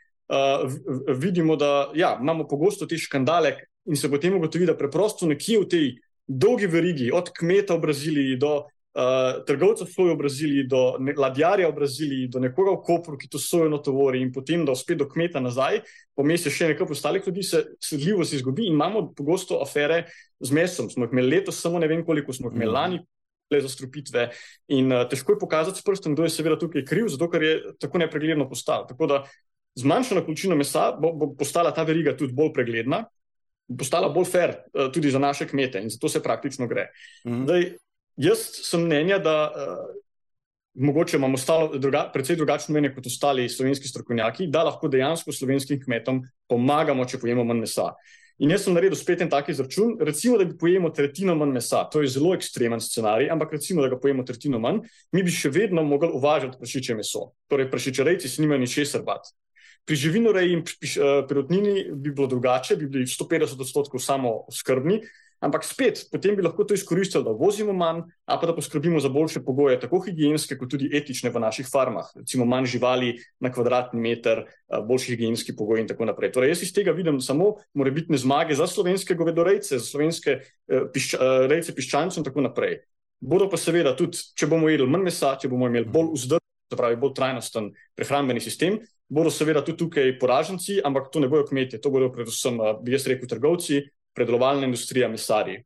vidimo, 1.18 1.56
da 1.56 1.92
ja, 1.94 2.18
imamo 2.22 2.48
pogosto 2.48 2.86
te 2.86 2.98
škandale 2.98 3.56
in 3.86 3.98
se 3.98 4.10
potem 4.10 4.38
ugotovi, 4.38 4.66
da 4.66 4.78
preprosto 4.78 5.28
nekje 5.30 5.60
v 5.62 5.68
tej 5.70 5.92
dolgi 6.26 6.68
verigi, 6.68 7.12
od 7.14 7.30
kmeta 7.30 7.76
v 7.76 7.84
Braziliji 7.84 8.38
do 8.42 8.64
uh, 8.96 9.44
trgovcev 9.46 9.88
sojo 9.88 10.14
v 10.14 10.18
Braziliji, 10.18 10.68
do 10.68 10.98
ladjarja 11.18 11.70
v 11.70 11.76
Braziliji, 11.76 12.28
do 12.32 12.40
nekoga 12.40 12.76
v 12.78 12.84
Kopru, 12.86 13.18
ki 13.20 13.30
to 13.32 13.40
sojo 13.42 13.70
notovori 13.70 14.22
in 14.24 14.32
potem 14.34 14.66
do 14.66 14.76
spet 14.76 15.02
do 15.02 15.08
kmeta 15.10 15.42
nazaj, 15.44 15.82
pomes 16.16 16.46
je 16.46 16.54
še 16.54 16.72
nekaj 16.72 16.96
ostalih 16.96 17.28
ljudi, 17.28 17.44
se 17.44 17.64
sledljivost 17.84 18.34
izgubi 18.34 18.70
in 18.70 18.78
imamo 18.78 19.10
pogosto 19.16 19.60
afere 19.64 20.06
z 20.40 20.56
mesom. 20.56 20.90
Smo 20.90 21.06
jih 21.06 21.16
imeli 21.16 21.38
letos, 21.38 21.60
samo 21.62 21.80
ne 21.80 21.92
vem 21.92 22.06
koliko 22.06 22.34
smo 22.34 22.50
jih 22.50 22.56
imeli 22.56 22.72
mhm. 22.72 22.80
lani. 22.80 23.04
Le 23.54 23.60
za 23.62 23.70
strupitve. 23.70 24.32
In 24.74 24.90
uh, 24.90 25.04
težko 25.06 25.36
je 25.36 25.40
pokazati 25.44 25.78
s 25.78 25.86
prstom, 25.86 26.16
kdo 26.16 26.24
je 26.26 26.32
seveda 26.34 26.56
tukaj 26.58 26.82
kriv, 26.82 27.12
zato 27.14 27.28
ker 27.30 27.44
je 27.46 27.52
tako 27.78 28.02
nepregledno 28.02 28.48
postalo. 28.50 28.88
Tako 28.90 29.06
da 29.12 29.20
zmanjšana 29.78 30.24
količina 30.26 30.58
mesa 30.58 30.88
bo, 30.98 31.12
bo 31.14 31.28
postala 31.38 31.70
ta 31.70 31.84
veriga 31.86 32.16
tudi 32.18 32.34
bolj 32.34 32.56
pregledna, 32.56 33.04
postala 33.70 34.10
bolj 34.10 34.26
fair 34.32 34.56
uh, 34.56 34.90
tudi 34.90 35.14
za 35.14 35.22
naše 35.22 35.46
kmete 35.46 35.84
in 35.86 35.94
zato 35.94 36.10
se 36.10 36.24
praktično 36.26 36.66
gre. 36.68 36.88
Mm 37.22 37.46
-hmm. 37.46 37.76
Jaz 38.18 38.48
sem 38.64 38.86
mnenja, 38.86 39.20
da 39.20 39.36
uh, 39.52 39.96
mogoče 40.76 41.18
imamo 41.18 41.38
druga, 41.78 42.10
precej 42.14 42.36
drugačno 42.36 42.74
mnenje 42.74 42.94
kot 42.96 43.08
ostali 43.08 43.50
slovenski 43.50 43.88
strokovnjaki, 43.88 44.48
da 44.48 44.64
lahko 44.64 44.88
dejansko 44.88 45.32
slovenskim 45.32 45.82
kmetom 45.84 46.22
pomagamo, 46.48 47.06
če 47.06 47.20
pojemo 47.20 47.44
manj 47.44 47.66
mesa. 47.66 47.92
In 48.44 48.52
jaz 48.52 48.66
sem 48.66 48.76
naredil 48.76 48.98
spet 49.00 49.22
en 49.24 49.30
tak 49.32 49.50
izračun, 49.50 49.94
recimo, 50.04 50.38
da 50.38 50.46
bi 50.46 50.58
pojemo 50.60 50.90
tretjino 50.92 51.38
manj 51.40 51.54
mesa, 51.56 51.86
to 51.92 52.02
je 52.04 52.12
zelo 52.18 52.34
ekstremen 52.36 52.84
scenarij, 52.84 53.30
ampak 53.32 53.56
recimo, 53.56 53.84
da 53.84 53.94
ga 53.94 54.00
pojemo 54.00 54.26
tretjino 54.28 54.60
manj, 54.60 54.82
mi 55.16 55.24
bi 55.24 55.32
še 55.32 55.52
vedno 55.56 55.84
mogli 55.88 56.12
uvažati 56.14 56.60
prašiče 56.60 56.98
meso. 57.00 57.30
Torej, 57.52 57.70
prašičerejci 57.72 58.32
si 58.32 58.44
nimajo 58.44 58.64
ničesar 58.66 59.04
bat. 59.08 59.32
Pri 59.86 59.96
živinoreji 60.02 60.56
in 60.58 60.64
pirotnini 61.30 61.86
bi 61.94 62.12
bilo 62.12 62.28
drugače, 62.28 62.76
bi 62.76 62.90
bili 62.92 63.08
150 63.08 63.62
odstotkov 63.62 64.02
samo 64.04 64.34
skrbni, 64.52 65.00
Ampak 65.46 65.62
spet, 65.62 66.08
potem 66.10 66.34
bi 66.34 66.42
lahko 66.42 66.64
to 66.66 66.74
izkoristili, 66.74 67.22
da 67.24 67.34
vozimo 67.38 67.74
manj, 67.76 68.02
a 68.26 68.38
pa 68.42 68.48
da 68.50 68.56
poskrbimo 68.56 69.00
za 69.00 69.12
boljše 69.14 69.44
pogoje, 69.46 69.78
tako 69.80 70.00
higijenske, 70.02 70.58
kot 70.58 70.72
tudi 70.74 70.90
etične 70.98 71.30
v 71.30 71.42
naših 71.44 71.68
farmah. 71.70 72.10
Recimo 72.18 72.48
manj 72.50 72.72
živali 72.74 73.12
na 73.40 73.52
kvadratni 73.54 74.02
meter, 74.02 74.46
boljši 74.88 75.14
higijenski 75.14 75.56
pogoji 75.56 75.86
in 75.86 75.92
tako 75.92 76.10
naprej. 76.10 76.32
Torej, 76.34 76.56
jaz 76.56 76.64
iz 76.66 76.74
tega 76.74 76.96
vidim 76.98 77.22
samo 77.22 77.54
morebitne 77.78 78.18
zmage 78.18 78.58
za 78.58 78.68
slovenske 78.68 79.14
govedorejce, 79.14 79.78
za 79.78 79.86
slovenske 79.86 80.40
eh, 80.40 80.88
pišč, 80.94 81.14
eh, 81.14 81.46
rejce 81.52 81.76
piščancev 81.78 82.24
in 82.24 82.26
tako 82.26 82.48
naprej. 82.48 82.80
Bodo 83.22 83.46
pa 83.50 83.58
seveda 83.62 83.94
tudi, 83.96 84.18
če 84.34 84.50
bomo 84.50 84.70
jedli 84.72 84.90
manj 84.90 85.12
mesa, 85.12 85.36
če 85.38 85.52
bomo 85.52 85.70
imeli 85.70 85.86
bolj 85.86 86.16
vzdržen, 86.16 86.46
se 86.74 86.78
pravi 86.80 86.98
bolj 86.98 87.14
trajnosten 87.20 87.70
prehrambeni 87.94 88.42
sistem, 88.42 88.80
bodo 89.10 89.30
seveda 89.30 89.62
tudi 89.62 89.78
tukaj 89.84 90.16
poraženci, 90.20 90.80
ampak 90.86 91.12
to 91.14 91.22
ne 91.22 91.30
bojo 91.30 91.46
kmetje, 91.46 91.80
to 91.82 91.94
bodo 91.94 92.10
predvsem, 92.14 92.58
bi 92.82 92.96
jaz 92.96 93.06
rekel, 93.12 93.30
trgovci, 93.30 93.84
predelovalna 94.16 94.66
industrija, 94.66 95.10
mesari. 95.12 95.60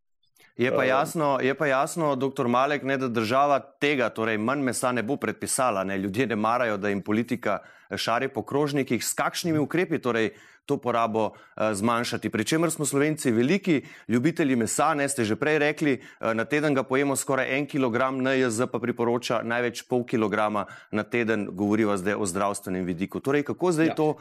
Je 0.60 0.76
pa, 0.76 0.84
jasno, 0.84 1.38
je 1.42 1.54
pa 1.56 1.68
jasno, 1.68 2.16
doktor 2.16 2.48
Malek, 2.48 2.84
ne, 2.84 2.98
da 2.98 3.08
država 3.08 3.62
tega, 3.80 4.10
torej 4.10 4.38
manj 4.38 4.66
mesa, 4.68 4.92
ne 4.92 5.04
bo 5.04 5.16
predpisala. 5.16 5.86
Ne. 5.88 5.98
Ljudje 5.98 6.28
ne 6.28 6.36
marajo, 6.36 6.78
da 6.78 6.90
jim 6.90 7.02
politika 7.02 7.62
šari 7.96 8.28
po 8.28 8.44
krožnikih. 8.44 9.06
S 9.06 9.14
kakšnimi 9.16 9.60
ukrepi 9.60 10.02
torej 10.04 10.34
to 10.66 10.78
porabo 10.78 11.24
uh, 11.30 11.72
zmanjšati? 11.74 12.30
Pričemer 12.30 12.72
smo 12.72 12.86
slovenci 12.86 13.32
veliki 13.32 13.82
ljubitelji 14.08 14.56
mesa, 14.56 14.94
ne 14.94 15.08
ste 15.10 15.24
že 15.24 15.36
prej 15.40 15.60
rekli, 15.64 15.94
uh, 15.96 16.34
na 16.34 16.46
teden 16.46 16.76
ga 16.76 16.84
pojemo 16.84 17.16
skoraj 17.16 17.56
en 17.58 17.68
kilogram, 17.68 18.20
NJZ 18.20 18.68
pa 18.72 18.80
priporoča 18.80 19.40
največ 19.44 19.86
pol 19.88 20.04
kilograma 20.04 20.66
na 20.92 21.04
teden, 21.04 21.48
govoriva 21.52 21.98
zdaj 21.98 22.20
o 22.20 22.26
zdravstvenem 22.26 22.84
vidiku. 22.86 23.24
Torej, 23.24 23.48
kako 23.48 23.72
zdaj 23.72 23.88
ja. 23.88 23.96
to 23.96 24.18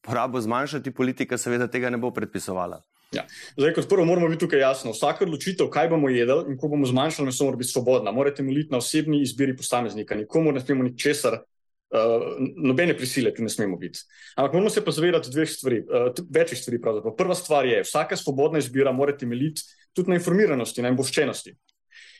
porabo 0.00 0.40
zmanjšati, 0.40 0.90
politika 0.90 1.38
seveda 1.38 1.68
tega 1.68 1.90
ne 1.90 2.00
bo 2.00 2.10
predpisovala. 2.10 2.80
Ja. 3.12 3.26
Zdaj, 3.56 3.74
kot 3.76 3.88
prvo, 3.88 4.04
moramo 4.08 4.28
biti 4.28 4.40
tukaj 4.46 4.60
jasno. 4.60 4.92
Vsaka 4.96 5.26
odločitev, 5.26 5.68
kaj 5.72 5.90
bomo 5.92 6.08
jedli 6.08 6.52
in 6.52 6.58
ko 6.58 6.70
bomo 6.72 6.88
zmanjšali 6.88 7.28
meso, 7.28 7.44
mora 7.44 7.60
biti 7.60 7.72
svobodna. 7.72 8.12
Morate 8.12 8.42
moliti 8.42 8.72
na 8.72 8.80
osebni 8.80 9.20
izbiri 9.22 9.56
posameznika. 9.56 10.16
Nikomu 10.16 10.52
ne 10.52 10.60
smemo 10.60 10.86
ničesar, 10.86 11.36
uh, 11.36 12.24
nobene 12.56 12.96
prisile 12.96 13.34
tu 13.34 13.44
ne 13.44 13.52
smemo 13.52 13.76
biti. 13.76 14.00
Ampak 14.36 14.56
moramo 14.56 14.70
se 14.70 14.84
pa 14.84 14.90
zavedati 14.96 15.30
dveh 15.30 15.50
stvari, 15.50 15.82
uh, 15.84 16.24
večjih 16.30 16.60
stvari. 16.60 16.80
Pravzaprav. 16.80 17.16
Prva 17.16 17.34
stvar 17.34 17.68
je, 17.68 17.82
vsaka 17.84 18.16
svobodna 18.16 18.58
izbira 18.58 18.92
mora 18.92 19.16
temeljiti 19.16 19.62
tudi 19.92 20.10
na 20.10 20.16
informiranosti, 20.16 20.82
na 20.82 20.88
imboščenosti. 20.88 21.56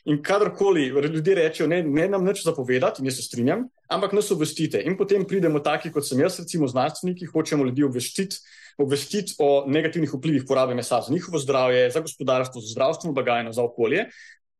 In 0.05 0.19
kadarkoli 0.23 0.89
ljudje 0.91 1.35
rečejo, 1.35 1.67
ne, 1.67 1.79
ne 1.83 2.07
nam 2.11 2.25
nič 2.27 2.41
zapovedati, 2.43 2.99
in 3.01 3.07
jaz 3.07 3.21
se 3.21 3.23
strinjam, 3.23 3.67
ampak 3.87 4.11
nas 4.13 4.31
obvestite. 4.35 4.81
In 4.83 4.97
potem 4.99 5.23
pridemo 5.25 5.61
taki, 5.63 5.91
kot 5.95 6.03
sem 6.03 6.19
jaz, 6.19 6.41
recimo 6.41 6.67
znanstveniki, 6.67 7.29
hočemo 7.31 7.63
ljudi 7.63 7.85
obvestiti, 7.87 8.41
obvestiti 8.77 9.37
o 9.39 9.63
negativnih 9.67 10.11
vplivih 10.13 10.43
porabe 10.47 10.75
mesa 10.75 10.99
za 11.01 11.13
njihovo 11.13 11.39
zdravje, 11.39 11.89
za 11.91 12.03
gospodarstvo, 12.03 12.61
za 12.61 12.73
zdravstveno 12.73 13.13
blagajno, 13.13 13.53
za 13.55 13.63
okolje. 13.63 14.09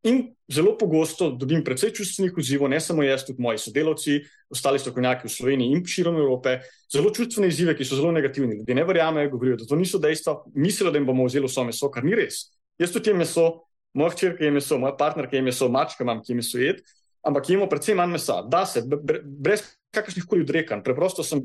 In 0.03 0.33
zelo 0.51 0.77
pogosto 0.77 1.29
dobim 1.31 1.63
precej 1.63 1.93
čustvenih 1.95 2.37
odzivov, 2.37 2.69
ne 2.69 2.79
samo 2.83 3.03
jaz, 3.03 3.23
tudi 3.23 3.41
moji 3.41 3.59
sodelavci, 3.63 4.17
ostali 4.51 4.79
strokovnjaki 4.79 5.27
v 5.27 5.31
Sloveniji 5.31 5.75
in 5.75 5.83
širom 5.87 6.17
Evrope, 6.19 6.57
zelo 6.91 7.11
čustvene 7.15 7.47
izzive, 7.47 7.75
ki 7.75 7.87
so 7.87 7.95
zelo 7.99 8.11
negativni. 8.11 8.57
Ljudje 8.57 8.75
ne 8.75 8.83
verjamejo, 8.83 9.31
govorijo, 9.31 9.61
da 9.61 9.67
to 9.67 9.79
niso 9.79 9.99
dejstva, 10.03 10.41
mislijo, 10.55 10.91
da 10.91 10.99
jim 10.99 11.07
bomo 11.07 11.27
vzeli 11.27 11.47
vso 11.47 11.63
meso, 11.63 11.91
kar 11.91 12.03
ni 12.03 12.15
res. 12.19 12.49
Jaz 12.79 12.91
tudi 12.91 13.13
jem 13.13 13.23
meso, 13.23 13.47
moja 13.93 14.13
hčerka 14.15 14.45
je 14.45 14.51
meso, 14.51 14.77
moja 14.81 14.95
partnerka 14.97 15.35
je 15.35 15.45
meso, 15.45 15.69
mačka 15.69 16.03
imam, 16.03 16.21
ki 16.23 16.33
je 16.33 16.35
meso 16.35 16.61
jed, 16.61 16.83
ampak 17.23 17.49
jemo 17.49 17.69
predvsem 17.69 17.97
manj 17.97 18.17
mesa. 18.17 18.41
Da 18.41 18.65
se, 18.65 18.83
brez 19.23 19.63
kakršnih 19.93 20.25
koli 20.29 20.43
odrekanj. 20.43 20.81
Preprosto 20.83 21.23
sem 21.25 21.43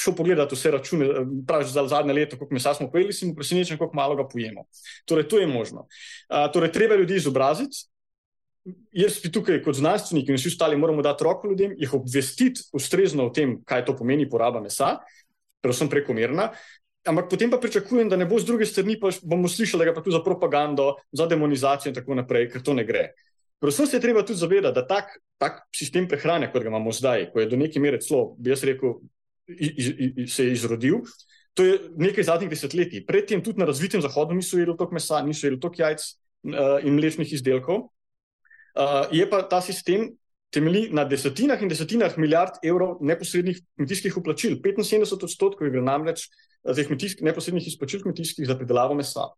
šel 0.00 0.16
pogledati 0.16 0.56
vse 0.56 0.72
račune, 0.72 1.08
pravi 1.46 1.68
za 1.68 1.84
zadnje 1.88 2.16
leto, 2.16 2.38
koliko 2.40 2.56
mesa 2.56 2.74
smo 2.74 2.88
pojeli, 2.90 3.12
sem 3.12 3.34
presenečen, 3.36 3.78
koliko 3.78 3.96
malo 3.96 4.16
ga 4.16 4.26
pojemo. 4.28 4.64
Torej, 5.04 5.28
to 5.28 5.40
je 5.40 5.46
možno. 5.46 5.86
Uh, 5.86 6.46
torej, 6.52 6.72
treba 6.72 6.96
ljudi 6.96 7.20
izobraziti. 7.20 7.84
Jaz 8.94 9.18
bi 9.22 9.32
tukaj 9.32 9.58
kot 9.64 9.74
znanstvenik 9.74 10.28
in 10.30 10.38
vsi 10.38 10.52
ostali 10.52 10.78
moramo 10.78 11.02
dati 11.02 11.24
roko 11.26 11.48
ljudem, 11.50 11.74
jih 11.78 11.94
obvestiti 11.98 12.62
ustrezno 12.72 13.26
o 13.26 13.32
tem, 13.34 13.56
kaj 13.66 13.84
to 13.88 13.96
pomeni 13.98 14.28
poraba 14.30 14.60
mesa, 14.62 15.00
predvsem 15.62 15.90
prekomerna, 15.90 16.52
Ampak 17.02 17.26
potem 17.30 17.50
pa 17.50 17.58
pričakujem, 17.58 18.08
da 18.08 18.16
ne 18.16 18.26
bo 18.30 18.38
z 18.38 18.46
druge 18.46 18.66
strani, 18.66 18.94
pa 19.00 19.10
bomo 19.26 19.48
slišali, 19.50 19.82
da 19.82 19.90
je 19.90 19.94
pa 19.94 20.02
tu 20.02 20.12
za 20.14 20.22
propagando, 20.22 20.94
za 21.12 21.26
demonizacijo 21.26 21.90
in 21.90 21.96
tako 21.96 22.14
naprej, 22.14 22.48
ker 22.52 22.62
to 22.62 22.74
ne 22.78 22.84
gre. 22.86 23.08
Predvsem 23.62 23.86
se 23.86 23.96
je 23.96 24.02
treba 24.02 24.22
tudi 24.26 24.38
zavedati, 24.38 24.74
da 24.74 24.86
tak, 24.86 25.18
tak 25.38 25.64
sistem 25.74 26.06
prehrane, 26.08 26.50
kot 26.52 26.62
ga 26.62 26.70
imamo 26.70 26.92
zdaj, 26.94 27.28
ko 27.34 27.42
je 27.42 27.50
do 27.50 27.58
neke 27.58 27.82
mere 27.82 27.98
celo, 28.02 28.36
bi 28.38 28.50
jaz 28.50 28.62
rekel, 28.66 28.96
iz, 29.50 29.90
iz, 29.90 30.34
se 30.34 30.46
je 30.46 30.54
izrodil, 30.54 31.02
to 31.54 31.66
je 31.66 31.78
nekaj 31.98 32.24
zadnjih 32.30 32.50
desetletij. 32.50 33.04
Predtem 33.06 33.42
tudi 33.42 33.60
na 33.60 33.66
razvitem 33.68 34.02
zahodu 34.02 34.34
niso 34.34 34.58
jedli 34.58 34.76
toliko 34.76 34.94
mesa, 34.94 35.20
niso 35.22 35.46
jedli 35.46 35.60
toliko 35.60 35.82
jajc 35.82 36.06
uh, 36.06 36.78
in 36.86 36.94
mlečnih 36.96 37.32
izdelkov. 37.32 37.88
Uh, 38.72 39.10
je 39.12 39.26
pa 39.30 39.42
ta 39.42 39.60
sistem 39.60 40.08
temelji 40.52 40.88
na 40.92 41.04
desetinah 41.08 41.62
in 41.62 41.70
desetinah 41.72 42.16
milijard 42.20 42.60
evrov 42.64 42.98
neposrednih 43.00 43.60
kmetijskih 43.76 44.16
uplačil. 44.20 44.58
75 44.60 45.24
odstotkov 45.28 45.66
je 45.66 45.74
gre 45.76 45.84
namreč 45.84 46.28
teh 46.62 46.90
neposrednih 47.20 47.68
izplačil 47.68 48.02
kmetijskih 48.04 48.46
za 48.46 48.58
pridelavo 48.58 48.94
mesa. 48.94 49.32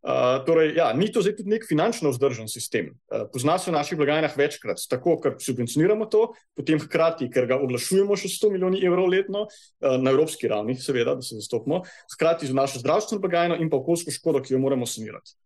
Uh, 0.00 0.40
torej, 0.46 0.70
ja, 0.78 0.86
ni 0.96 1.10
to 1.12 1.20
zdaj 1.20 1.34
tudi 1.36 1.52
nek 1.52 1.66
finančno 1.68 2.08
vzdržen 2.08 2.46
sistem. 2.48 2.86
Uh, 3.12 3.26
pozna 3.28 3.58
se 3.60 3.68
v 3.68 3.74
naših 3.74 3.98
blagajnah 4.00 4.32
večkrat, 4.32 4.80
tako 4.88 5.18
ker 5.20 5.34
subvencioniramo 5.36 6.06
to, 6.08 6.22
potem 6.56 6.80
hkrati, 6.80 7.28
ker 7.28 7.44
ga 7.50 7.58
oglašujemo 7.60 8.16
še 8.16 8.30
100 8.32 8.50
milijoni 8.54 8.80
evrov 8.88 9.10
letno, 9.12 9.44
uh, 9.44 9.98
na 10.00 10.14
evropski 10.16 10.48
ravni, 10.48 10.78
seveda, 10.80 11.18
da 11.20 11.26
se 11.26 11.36
zastopimo, 11.36 11.82
hkrati 12.14 12.48
z 12.48 12.56
našo 12.56 12.80
zdravstveno 12.80 13.20
blagajno 13.20 13.60
in 13.60 13.68
pa 13.68 13.76
okoljsko 13.76 14.16
škodo, 14.16 14.40
ki 14.40 14.56
jo 14.56 14.62
moramo 14.64 14.88
sanirati. 14.88 15.36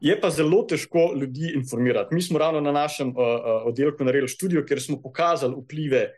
Je 0.00 0.14
pa 0.20 0.30
zelo 0.30 0.62
težko 0.68 1.12
ljudi 1.20 1.52
informirati. 1.54 2.14
Mi 2.14 2.22
smo 2.22 2.38
ravno 2.38 2.60
na 2.60 2.72
našem 2.72 3.08
uh, 3.08 3.16
uh, 3.16 3.66
oddelku 3.70 4.04
naredili 4.04 4.28
študijo, 4.28 4.64
kjer 4.66 4.82
smo 4.82 5.02
pokazali 5.02 5.54
vplive 5.58 6.10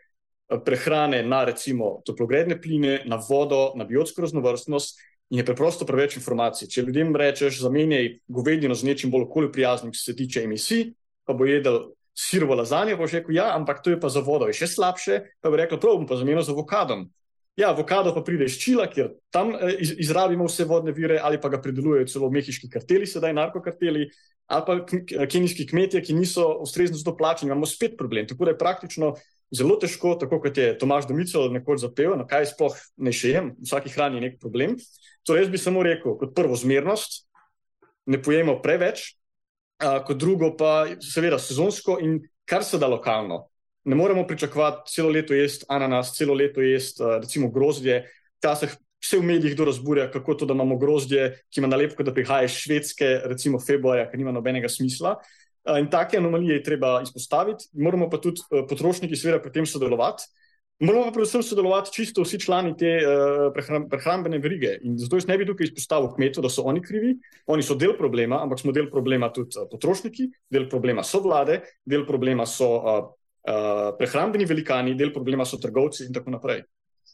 prehrane 0.65 1.23
na 1.23 1.43
recimo 1.43 2.01
toplogredne 2.05 2.61
pline, 2.61 3.01
na 3.05 3.17
vodo, 3.29 3.71
na 3.75 3.85
biotsko 3.85 4.21
raznovrstnost 4.21 4.99
in 5.29 5.37
je 5.37 5.45
preprosto 5.45 5.85
preveč 5.85 6.19
informacij. 6.19 6.69
Če 6.69 6.83
ljudem 6.85 7.15
rečeš, 7.15 7.59
zamenjaj 7.63 8.19
govedino 8.27 8.75
z 8.75 8.85
nečim 8.85 9.11
bolj 9.11 9.25
okolju 9.25 9.51
prijaznim, 9.51 9.91
ki 9.91 9.97
se 9.97 10.15
tiče 10.15 10.43
emisij, 10.45 10.91
pa 11.25 11.33
bo 11.33 11.47
jedel 11.49 11.79
sirovo 12.15 12.55
lazanje, 12.55 12.95
boš 12.95 13.17
rekel, 13.17 13.35
ja, 13.35 13.49
ampak 13.55 13.81
to 13.83 13.89
je 13.89 13.99
pa 13.99 14.09
za 14.09 14.21
vodo, 14.23 14.47
je 14.47 14.55
še 14.55 14.69
slabše, 14.71 15.19
pa 15.41 15.49
bi 15.49 15.59
rekel, 15.63 15.81
prav 15.81 15.97
bom 15.97 16.05
pa 16.07 16.19
zamenjal 16.19 16.45
z 16.45 16.53
avokadom. 16.53 17.07
Ja, 17.55 17.69
avokado 17.71 18.11
pa 18.11 18.19
pride 18.23 18.49
iz 18.49 18.57
Čila, 18.59 18.89
kjer 18.91 19.13
tam 19.31 19.53
eh, 19.55 19.77
iz, 19.79 19.93
izrabimo 20.03 20.47
vse 20.49 20.65
vodne 20.67 20.91
vire, 20.91 21.19
ali 21.23 21.39
pa 21.41 21.49
ga 21.49 21.61
pridelujejo 21.61 22.07
celo 22.11 22.29
mehiški 22.31 22.69
karteli, 22.69 23.07
sedaj 23.07 23.33
narkokarteli, 23.33 24.09
ali 24.51 24.63
pa 24.67 24.75
kenijski 25.31 25.67
kmetje, 25.69 26.01
ki 26.03 26.13
niso 26.13 26.49
ustrezno 26.65 26.99
zato 26.99 27.15
plačeni, 27.17 27.49
imamo 27.49 27.65
spet 27.65 27.95
problem. 27.97 28.27
Tako 28.27 28.45
da 28.45 28.51
je 28.51 28.57
praktično 28.59 29.13
zelo 29.55 29.77
težko, 29.79 30.15
tako 30.19 30.41
kot 30.43 30.57
je 30.57 30.77
Tomaš 30.77 31.07
Domico 31.07 31.47
nekoč 31.49 31.85
zapel, 31.85 32.17
na 32.19 32.27
kaj 32.27 32.51
sploh 32.51 32.75
ne 32.97 33.13
šejem, 33.15 33.53
vsaki 33.63 33.93
hrani 33.93 34.19
je 34.19 34.25
nek 34.27 34.39
problem. 34.41 34.75
Torej, 35.25 35.45
jaz 35.45 35.51
bi 35.53 35.61
samo 35.61 35.83
rekel, 35.83 36.17
kot 36.19 36.35
prvo, 36.35 36.59
zmernost, 36.59 37.23
ne 38.05 38.21
pojemo 38.21 38.59
preveč, 38.61 39.13
a, 39.79 39.99
kot 40.05 40.19
drugo 40.19 40.51
pa 40.59 40.85
seveda 41.01 41.39
sezonsko 41.39 41.97
in 42.03 42.19
kar 42.45 42.67
se 42.67 42.77
da 42.81 42.91
lokalno. 42.91 43.45
Ne 43.85 43.95
moremo 43.95 44.27
pričakovati 44.27 44.91
celo 44.91 45.09
leto 45.09 45.33
jesti 45.33 45.65
ananas, 45.69 46.15
celo 46.17 46.33
leto 46.33 46.61
jesti 46.61 47.03
recimo 47.21 47.51
grozdje. 47.53 48.03
Včasih 48.39 48.73
vse 49.05 49.19
v 49.21 49.23
medijih 49.23 49.55
do 49.57 49.65
razburja, 49.65 50.07
kako 50.11 50.33
to, 50.33 50.45
da 50.45 50.53
imamo 50.53 50.77
grozdje, 50.81 51.29
ki 51.53 51.61
ima 51.61 51.69
nalepko, 51.69 52.03
da 52.03 52.13
prihaja 52.13 52.49
iz 52.49 52.55
Švedske, 52.57 53.19
recimo 53.29 53.59
februarja, 53.61 54.07
ker 54.09 54.19
nima 54.19 54.33
nobenega 54.33 54.69
smisla. 54.69 55.19
In 55.79 55.89
take 55.89 56.17
anomalije 56.17 56.59
je 56.59 56.63
treba 56.63 56.99
izpostaviti, 57.03 57.69
moramo 57.73 58.09
pa 58.09 58.17
tudi 58.21 58.41
potrošniki, 58.69 59.15
seveda, 59.17 59.41
pri 59.41 59.51
tem 59.53 59.65
sodelovati. 59.69 60.25
Moramo 60.79 61.05
pa 61.05 61.11
predvsem 61.15 61.43
sodelovati 61.43 61.93
čisto 61.93 62.25
vsi 62.25 62.39
člani 62.39 62.73
te 62.77 62.97
uh, 62.99 63.85
prehrambene 63.89 64.41
verige. 64.43 64.73
In 64.83 64.97
zato 64.99 65.15
jaz 65.15 65.27
ne 65.29 65.37
bi 65.37 65.45
tukaj 65.47 65.69
izpostavil 65.69 66.09
kmetov, 66.17 66.43
da 66.43 66.49
so 66.51 66.65
oni 66.67 66.81
krivi. 66.83 67.13
Oni 67.47 67.63
so 67.63 67.77
del 67.79 67.95
problema, 67.97 68.41
ampak 68.43 68.59
smo 68.59 68.73
del 68.75 68.89
problema 68.91 69.29
tudi 69.33 69.55
uh, 69.55 69.69
potrošniki, 69.71 70.27
del 70.51 70.67
problema 70.69 71.03
so 71.03 71.21
vlade, 71.23 71.61
del 71.85 72.03
problema 72.05 72.45
so 72.45 72.67
uh, 72.75 73.05
prehrambeni 73.97 74.45
velikani, 74.45 74.95
del 74.95 75.11
problema 75.13 75.45
so 75.45 75.57
trgovci 75.57 76.05
in 76.05 76.13
tako 76.13 76.33
naprej. 76.33 76.63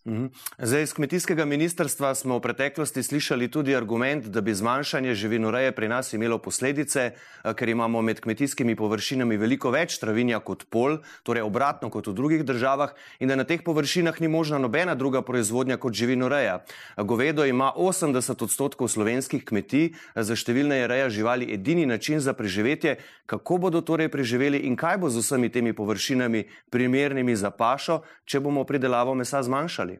Mhm. 0.06 0.26
Zdaj, 0.58 0.84
iz 0.84 0.94
kmetijskega 0.94 1.46
ministrstva 1.46 2.16
smo 2.16 2.38
v 2.38 2.42
preteklosti 2.42 3.04
slišali 3.04 3.52
tudi 3.54 3.76
argument, 3.78 4.26
da 4.34 4.42
bi 4.42 4.54
zmanjšanje 4.54 5.14
živinoreje 5.14 5.72
pri 5.72 5.88
nas 5.88 6.14
imelo 6.14 6.38
posledice, 6.38 7.12
eh, 7.12 7.54
ker 7.54 7.70
imamo 7.70 8.02
med 8.02 8.20
kmetijskimi 8.20 8.76
površinami 8.76 9.38
veliko 9.38 9.70
več 9.70 10.00
travinja 10.00 10.40
kot 10.40 10.66
pol, 10.70 10.98
torej 11.24 11.46
obratno 11.46 11.90
kot 11.90 12.08
v 12.08 12.14
drugih 12.14 12.46
državah, 12.46 12.90
in 13.20 13.30
da 13.30 13.36
na 13.36 13.44
teh 13.44 13.62
površinah 13.62 14.22
ni 14.22 14.28
možna 14.28 14.58
nobena 14.58 14.96
druga 14.96 15.22
proizvodnja 15.22 15.78
kot 15.78 15.94
živinoreja. 15.94 16.66
Govedo 16.98 17.46
ima 17.46 17.72
80 17.76 18.42
odstotkov 18.42 18.90
slovenskih 18.90 19.46
kmetij, 19.46 19.94
za 20.16 20.34
številne 20.34 20.82
je 20.82 20.88
reja 20.88 21.10
živali 21.10 21.54
edini 21.54 21.86
način 21.86 22.20
za 22.20 22.34
preživetje. 22.34 22.98
Kako 23.26 23.58
bodo 23.58 23.82
torej 23.82 24.10
preživeli 24.10 24.58
in 24.66 24.76
kaj 24.76 24.98
bo 24.98 25.10
z 25.10 25.22
vsemi 25.22 25.50
temi 25.50 25.74
površinami 25.74 26.48
primernimi 26.70 27.36
za 27.36 27.52
pašo, 27.52 28.02
če 28.26 28.40
bomo 28.40 28.64
pridelavo 28.64 29.14
mesa 29.14 29.44
zmanjšali? 29.44 29.91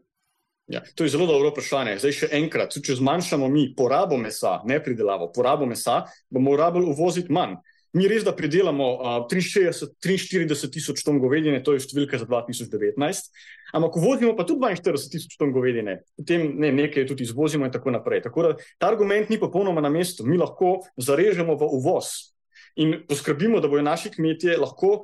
Ja, 0.68 0.82
to 0.96 1.04
je 1.04 1.10
zelo 1.10 1.26
dobro 1.28 1.50
vprašanje. 1.50 1.98
Zdaj, 2.00 2.14
še 2.16 2.30
enkrat, 2.38 2.78
če 2.86 2.96
zmanjšamo 3.00 3.50
mi 3.52 3.66
porabo 3.76 4.18
mesa, 4.18 4.60
ne 4.68 4.80
pridelavo, 4.84 5.32
porabo 5.36 5.66
mesa, 5.68 6.04
bomo 6.30 6.52
morali 6.52 6.86
uvoziti 6.86 7.34
manj. 7.34 7.58
Mi 7.94 8.08
res, 8.08 8.24
da 8.24 8.32
pridelamo 8.32 8.86
uh, 8.94 9.16
63, 9.28 9.90
43 10.00 10.70
tisoč 10.72 11.02
ton 11.04 11.18
govedine, 11.20 11.60
to 11.60 11.74
je 11.76 11.82
številka 11.84 12.22
za 12.22 12.28
2019, 12.30 13.34
ampak 13.76 13.98
uvozimo 14.00 14.32
pa 14.38 14.46
tudi 14.48 14.64
42 14.64 15.12
tisoč 15.12 15.36
ton 15.36 15.52
govedine, 15.52 15.98
potem 16.16 16.54
ne, 16.62 16.70
nekaj 16.72 17.10
tudi 17.10 17.28
izvozimo 17.28 17.68
in 17.68 17.74
tako 17.76 17.92
naprej. 17.92 18.24
Tako 18.30 18.46
da 18.46 18.54
ta 18.80 18.88
argument 18.88 19.28
ni 19.28 19.42
popolnoma 19.42 19.84
na 19.84 19.92
mestu. 19.92 20.24
Mi 20.24 20.40
lahko 20.40 20.86
zarežemo 20.96 21.58
v 21.60 21.68
uvoz 21.82 22.32
in 22.80 23.02
poskrbimo, 23.10 23.60
da 23.60 23.68
bodo 23.68 23.84
naši 23.84 24.14
kmetje 24.16 24.56
lahko 24.62 25.02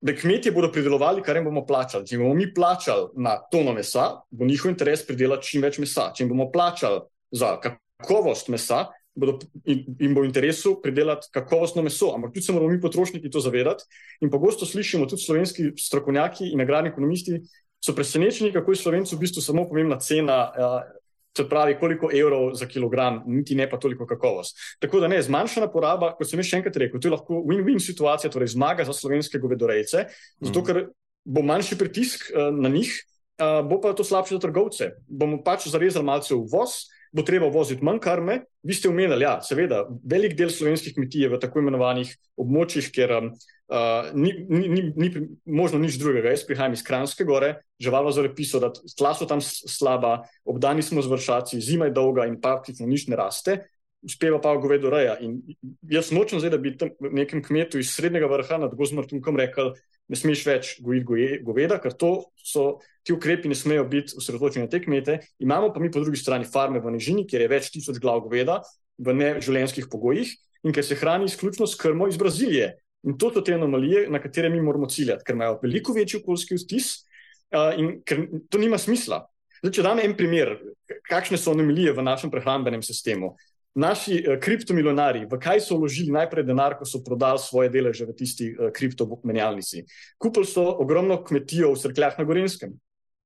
da 0.00 0.14
kmetje 0.14 0.52
bodo 0.52 0.70
pridelovali, 0.72 1.22
kar 1.22 1.36
jim 1.36 1.48
bomo 1.48 1.64
plačali. 1.66 2.06
Če 2.06 2.20
bomo 2.20 2.34
mi 2.38 2.46
plačali 2.54 3.08
na 3.16 3.36
tono 3.50 3.74
mesa, 3.74 4.20
bo 4.30 4.46
njihov 4.46 4.70
interes 4.70 5.02
pridelati 5.06 5.46
čim 5.50 5.64
več 5.66 5.80
mesa. 5.82 6.12
Če 6.14 6.28
bomo 6.30 6.50
plačali 6.52 7.02
za 7.34 7.56
kakovost 7.62 8.48
mesa, 8.54 8.86
bodo 9.18 9.38
jim 9.66 10.14
bo 10.14 10.22
interesu 10.24 10.76
pridelati 10.82 11.32
kakovostno 11.34 11.82
meso. 11.82 12.12
Ampak 12.14 12.32
tudi 12.36 12.46
se 12.46 12.54
moramo 12.54 12.70
mi, 12.70 12.80
potrošniki, 12.80 13.30
to 13.30 13.42
zavedati. 13.42 13.88
In 14.22 14.30
pogosto 14.30 14.66
slišimo 14.66 15.08
tudi 15.10 15.22
slovenski 15.22 15.72
strokovnjaki 15.78 16.52
in 16.52 16.62
agrarni 16.62 16.94
ekonomisti. 16.94 17.42
So 17.84 17.94
presenečeni, 17.94 18.52
kako 18.52 18.74
je 18.74 18.76
Slovencu 18.76 19.16
v 19.16 19.20
bistvu 19.22 19.42
samo 19.42 19.66
pomembna 19.68 19.98
cena 20.02 20.38
uh, 20.50 20.80
se 21.36 21.44
pravi, 21.48 21.76
koliko 21.80 22.10
evrov 22.14 22.52
za 22.58 22.66
kilogram, 22.66 23.22
niti 23.26 23.54
ne 23.54 23.68
pa 23.70 23.78
toliko 23.78 24.06
kakovost. 24.06 24.58
Tako 24.82 25.00
da 25.00 25.08
ne, 25.08 25.20
zmanjšana 25.22 25.70
poraba, 25.72 26.12
kot 26.18 26.28
sem 26.30 26.42
še 26.42 26.58
enkrat 26.60 26.76
rekel, 26.82 27.00
to 27.00 27.08
je 27.08 27.14
lahko 27.14 27.42
win-win 27.46 27.78
situacija, 27.82 28.30
torej 28.32 28.54
zmaga 28.56 28.86
za 28.88 28.96
slovenske 28.96 29.38
govedorejce, 29.38 30.06
zato 30.42 30.64
ker 30.66 30.88
bo 31.28 31.44
manjši 31.46 31.78
pritisk 31.78 32.30
uh, 32.32 32.48
na 32.54 32.70
njih, 32.72 32.90
uh, 33.38 33.60
bo 33.68 33.80
pa 33.80 33.92
to 33.94 34.06
slabše 34.06 34.38
za 34.38 34.42
trgovce. 34.48 34.92
Bomo 35.06 35.42
pač 35.44 35.68
zarezali 35.70 36.06
malce 36.06 36.34
v 36.34 36.42
voz, 36.50 36.88
bo 37.12 37.24
treba 37.26 37.48
voziti 37.52 37.84
manj 37.84 38.00
karme. 38.04 38.40
Vi 38.62 38.74
ste 38.74 38.90
omenili, 38.90 39.24
ja, 39.24 39.38
seveda, 39.44 39.84
velik 40.04 40.36
del 40.38 40.50
slovenskih 40.52 40.96
kmetij 40.96 41.26
je 41.26 41.30
v 41.32 41.40
tako 41.40 41.62
imenovanih 41.62 42.10
območjih, 42.38 42.90
kjer 42.94 43.14
um, 43.16 43.30
uh, 43.72 44.10
ni, 44.14 44.34
ni, 44.48 44.68
ni, 44.68 44.82
ni 44.96 45.10
možno 45.44 45.80
nič 45.82 45.98
drugega. 46.00 46.34
Jaz 46.34 46.44
prihajam 46.48 46.76
iz 46.76 46.84
Kranske 46.84 47.24
gore, 47.28 47.54
živalo 47.80 48.12
zore 48.12 48.34
pisalo, 48.34 48.68
da 48.68 48.92
tla 48.98 49.14
so 49.16 49.28
tam 49.30 49.42
slaba, 49.44 50.22
obdani 50.44 50.84
smo 50.84 51.02
z 51.04 51.12
vršaci, 51.14 51.62
zima 51.64 51.88
je 51.88 51.96
dolga 51.96 52.28
in 52.28 52.40
praktično 52.42 52.88
nič 52.90 53.08
ne 53.08 53.18
raste. 53.18 53.60
Uspeva 54.06 54.38
pa 54.38 54.52
govedo 54.56 54.90
reja. 54.94 55.16
In 55.20 55.40
jaz 55.90 56.12
nočem 56.14 56.38
zdaj, 56.38 56.52
da 56.54 56.58
bi 56.62 56.74
nekem 57.18 57.42
kmetu 57.42 57.80
iz 57.82 57.90
srednjega 57.96 58.28
vrha 58.30 58.60
nad 58.62 58.74
Gozmartunkom 58.78 59.36
rekel, 59.40 59.72
ne 60.08 60.16
smeš 60.16 60.44
več 60.46 60.68
gojiti 60.80 61.40
goveda, 61.44 61.80
ker 61.82 61.96
to 61.98 62.12
so 62.38 62.78
ti 63.04 63.12
ukrepi, 63.12 63.50
ne 63.50 63.58
smejo 63.58 63.84
biti 63.90 64.14
osredotočeni 64.16 64.64
na 64.66 64.70
te 64.70 64.80
kmete. 64.80 65.18
Imamo 65.42 65.72
pa 65.74 65.82
mi 65.82 65.90
po 65.90 66.00
drugi 66.00 66.20
strani 66.20 66.46
farme 66.46 66.80
v 66.80 66.94
Nižini, 66.94 67.26
kjer 67.28 67.44
je 67.44 67.50
več 67.50 67.72
tisoč 67.74 67.98
glav 68.00 68.22
goveda 68.24 68.60
v 68.98 69.14
neživljenjskih 69.18 69.90
pogojih 69.90 70.30
in 70.66 70.74
ker 70.74 70.86
se 70.86 70.96
hrani 70.98 71.28
izključno 71.28 71.66
s 71.66 71.76
krmo 71.78 72.08
iz 72.08 72.16
Brazilije. 72.18 72.76
In 73.06 73.18
to 73.18 73.32
so 73.34 73.42
te 73.42 73.54
anomalije, 73.54 74.06
na 74.10 74.22
katere 74.22 74.48
mi 74.50 74.62
moramo 74.62 74.88
ciljati, 74.90 75.26
ker 75.26 75.36
imajo 75.36 75.58
veliko 75.62 75.92
večji 75.94 76.22
okoljski 76.22 76.56
vtis 76.62 76.88
in 77.78 77.98
ker 78.06 78.24
to 78.50 78.58
nima 78.58 78.78
smisla. 78.78 79.24
Zdaj, 79.60 79.74
če 79.74 79.84
dam 79.86 80.00
en 80.02 80.16
primer, 80.18 80.56
kakšne 81.10 81.38
so 81.38 81.52
anomalije 81.54 81.92
v 81.94 82.06
našem 82.06 82.30
prehrambenem 82.30 82.82
sistemu 82.82 83.34
naši 83.74 84.20
uh, 84.22 84.36
kriptomilionari, 84.40 85.26
v 85.26 85.38
kaj 85.40 85.60
so 85.66 85.76
vložili 85.76 86.14
najprej 86.14 86.46
denar, 86.48 86.78
ko 86.78 86.86
so 86.88 87.02
prodali 87.04 87.38
svoje 87.42 87.72
deleže 87.72 88.06
v 88.06 88.16
tisti 88.16 88.46
uh, 88.52 88.70
kriptomenjalnici. 88.74 89.84
Kupili 90.18 90.46
so 90.46 90.64
ogromno 90.78 91.20
kmetijo 91.24 91.74
v 91.74 91.80
Srkljah 91.82 92.18
na 92.18 92.24
Gorenskem. 92.24 92.78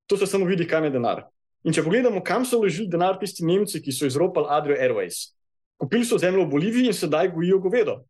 To 0.06 0.16
se 0.16 0.26
samo 0.26 0.44
vidi, 0.44 0.66
kam 0.66 0.84
je 0.84 0.90
denar. 0.90 1.26
In 1.62 1.72
če 1.72 1.84
pogledamo, 1.86 2.22
kam 2.26 2.44
so 2.44 2.58
vložili 2.58 2.90
denar 2.90 3.20
tisti 3.20 3.46
Nemci, 3.46 3.80
ki 3.82 3.94
so 3.94 4.08
izropali 4.08 4.50
Adrio 4.50 4.76
Airways. 4.76 5.30
Kupili 5.78 6.06
so 6.06 6.18
zemljo 6.18 6.46
v 6.46 6.50
Boliviji 6.50 6.90
in 6.90 6.96
sedaj 6.96 7.30
gojijo 7.34 7.58
govedo. 7.62 8.02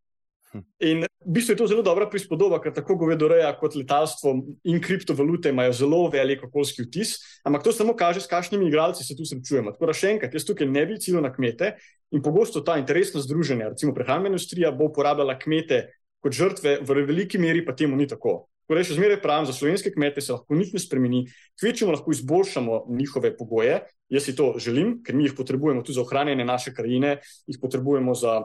In 0.84 1.04
v 1.04 1.32
bistvu 1.32 1.54
je 1.54 1.60
to 1.62 1.66
zelo 1.70 1.82
dobra 1.86 2.08
prispodoba, 2.10 2.58
ker 2.60 2.74
tako 2.76 2.96
govedoreja 3.00 3.52
kot 3.60 3.76
letalstvo 3.78 4.34
in 4.68 4.82
kriptovalute 4.84 5.52
imajo 5.52 5.72
zelo 5.72 6.02
velik 6.12 6.44
okoljski 6.44 6.86
vtis, 6.86 7.14
ampak 7.46 7.64
to 7.64 7.72
samo 7.72 7.96
kaže, 7.96 8.20
s 8.20 8.30
kakšnimi 8.30 8.68
igralci 8.68 9.06
se 9.06 9.16
tu 9.16 9.24
srečujemo. 9.28 9.72
Tako 9.72 9.88
da 9.88 9.96
še 9.96 10.12
enkrat, 10.16 10.36
jaz 10.36 10.46
tukaj 10.48 10.68
ne 10.68 10.84
bi 10.86 11.00
ciljil 11.00 11.24
na 11.24 11.32
kmete 11.32 11.74
in 12.12 12.22
pogosto 12.22 12.60
ta 12.60 12.76
interesna 12.80 13.22
združenja, 13.24 13.72
recimo 13.72 13.94
prehrambena 13.96 14.36
industrija, 14.36 14.74
bo 14.76 14.90
uporabljala 14.90 15.38
kmete 15.40 15.86
kot 16.22 16.36
žrtve, 16.36 16.78
v 16.86 17.04
veliki 17.08 17.40
meri 17.40 17.64
pa 17.66 17.74
temu 17.74 17.96
ni 17.96 18.06
tako. 18.06 18.46
Torej, 18.70 18.86
še 18.88 18.96
zmeraj 18.96 19.18
pravim, 19.20 19.46
za 19.48 19.54
slovenske 19.56 19.90
kmete 19.92 20.22
se 20.22 20.32
lahko 20.32 20.56
nič 20.56 20.70
ne 20.72 20.80
spremeni, 20.80 21.24
kvečemo 21.60 21.92
lahko 21.92 22.14
izboljšamo 22.14 22.84
njihove 22.94 23.32
pogoje. 23.36 23.80
Jaz 24.12 24.28
si 24.28 24.36
to 24.38 24.52
želim, 24.62 25.00
ker 25.02 25.18
mi 25.18 25.26
jih 25.26 25.34
potrebujemo 25.36 25.82
tudi 25.82 25.98
za 25.98 26.04
ohranjanje 26.06 26.46
naše 26.46 26.72
krajine, 26.76 27.16
jih 27.50 27.58
potrebujemo 27.60 28.14
za 28.14 28.38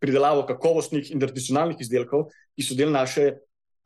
pridelavo 0.00 0.46
kakovostnih 0.46 1.12
in 1.12 1.22
tradicionalnih 1.22 1.80
izdelkov, 1.80 2.28
ki 2.56 2.66
so 2.66 2.76
del 2.78 2.92
naše 2.94 3.32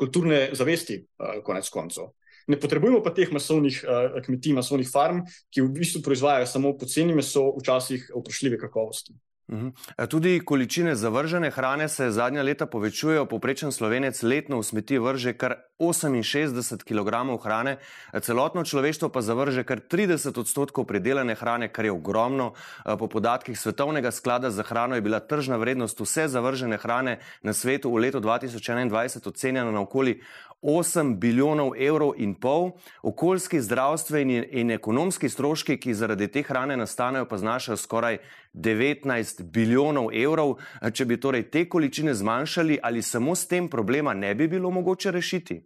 kulturne 0.01 0.51
zavesti, 0.57 1.03
uh, 1.19 1.39
konec 1.47 1.69
koncev. 1.73 2.13
Ne 2.51 2.59
potrebujemo 2.59 3.03
pa 3.05 3.13
teh 3.15 3.31
masovnih 3.31 3.83
uh, 3.85 4.17
kmetij, 4.25 4.57
masovnih 4.57 4.89
farm, 4.91 5.23
ki 5.53 5.63
v 5.63 5.75
bistvu 5.77 6.03
proizvajajo 6.03 6.49
samo 6.51 6.75
poceni 6.79 7.15
meso, 7.15 7.53
včasih 7.61 8.09
vprašljive 8.11 8.59
kakovosti. 8.65 9.15
Mhm. 9.51 9.69
E, 9.99 10.07
tudi 10.07 10.41
količine 10.45 10.95
zavržene 10.95 11.51
hrane 11.51 11.89
se 11.89 12.11
zadnja 12.11 12.43
leta 12.43 12.67
povečujejo. 12.67 13.27
Poprečen 13.27 13.73
slovenec 13.73 14.23
letno 14.23 14.59
v 14.59 14.63
smeti 14.63 14.99
vrže 14.99 15.33
kar 15.33 15.55
68 15.79 16.85
kg 16.85 17.43
hrane, 17.43 17.77
e, 18.13 18.21
celotno 18.21 18.65
človeštvo 18.65 19.09
pa 19.09 19.21
zavrže 19.21 19.65
kar 19.65 19.81
30 19.81 20.39
odstotkov 20.39 20.85
predelane 20.85 21.35
hrane, 21.35 21.69
kar 21.69 21.85
je 21.85 21.93
ogromno. 21.93 22.53
E, 22.87 22.97
po 22.97 23.09
podatkih 23.09 23.59
Svetovnega 23.59 24.11
sklada 24.11 24.51
za 24.51 24.63
hrano 24.63 24.95
je 24.95 25.01
bila 25.01 25.21
tržna 25.21 25.57
vrednost 25.57 26.01
vse 26.01 26.29
zavržene 26.29 26.77
hrane 26.77 27.19
na 27.43 27.53
svetu 27.53 27.91
v 27.91 27.99
letu 27.99 28.21
2021 28.21 29.29
ocenjena 29.29 29.71
na 29.71 29.81
okoli 29.81 30.21
8 30.63 31.19
bilijonov 31.19 31.73
evrov 31.79 32.13
in 32.17 32.35
pol, 32.35 32.71
okoljski, 33.03 33.61
zdravstveni 33.61 34.49
in 34.51 34.71
ekonomski 34.71 35.29
stroški, 35.29 35.77
ki 35.77 35.95
zaradi 35.95 36.29
te 36.29 36.43
hrane 36.43 36.77
nastanejo, 36.77 37.27
pa 37.27 37.39
znašajo 37.39 37.77
skoraj 37.77 38.19
19 38.53 39.43
bilijonov 39.43 40.11
evrov. 40.15 40.57
Če 40.93 41.07
bi 41.09 41.21
torej 41.21 41.49
te 41.51 41.65
količine 41.69 42.15
zmanjšali, 42.15 42.79
ali 42.83 43.03
samo 43.03 43.35
s 43.35 43.49
tem 43.49 43.69
problema 43.69 44.15
ne 44.15 44.35
bi 44.35 44.49
bilo 44.49 44.71
mogoče 44.71 45.11
rešiti? 45.11 45.63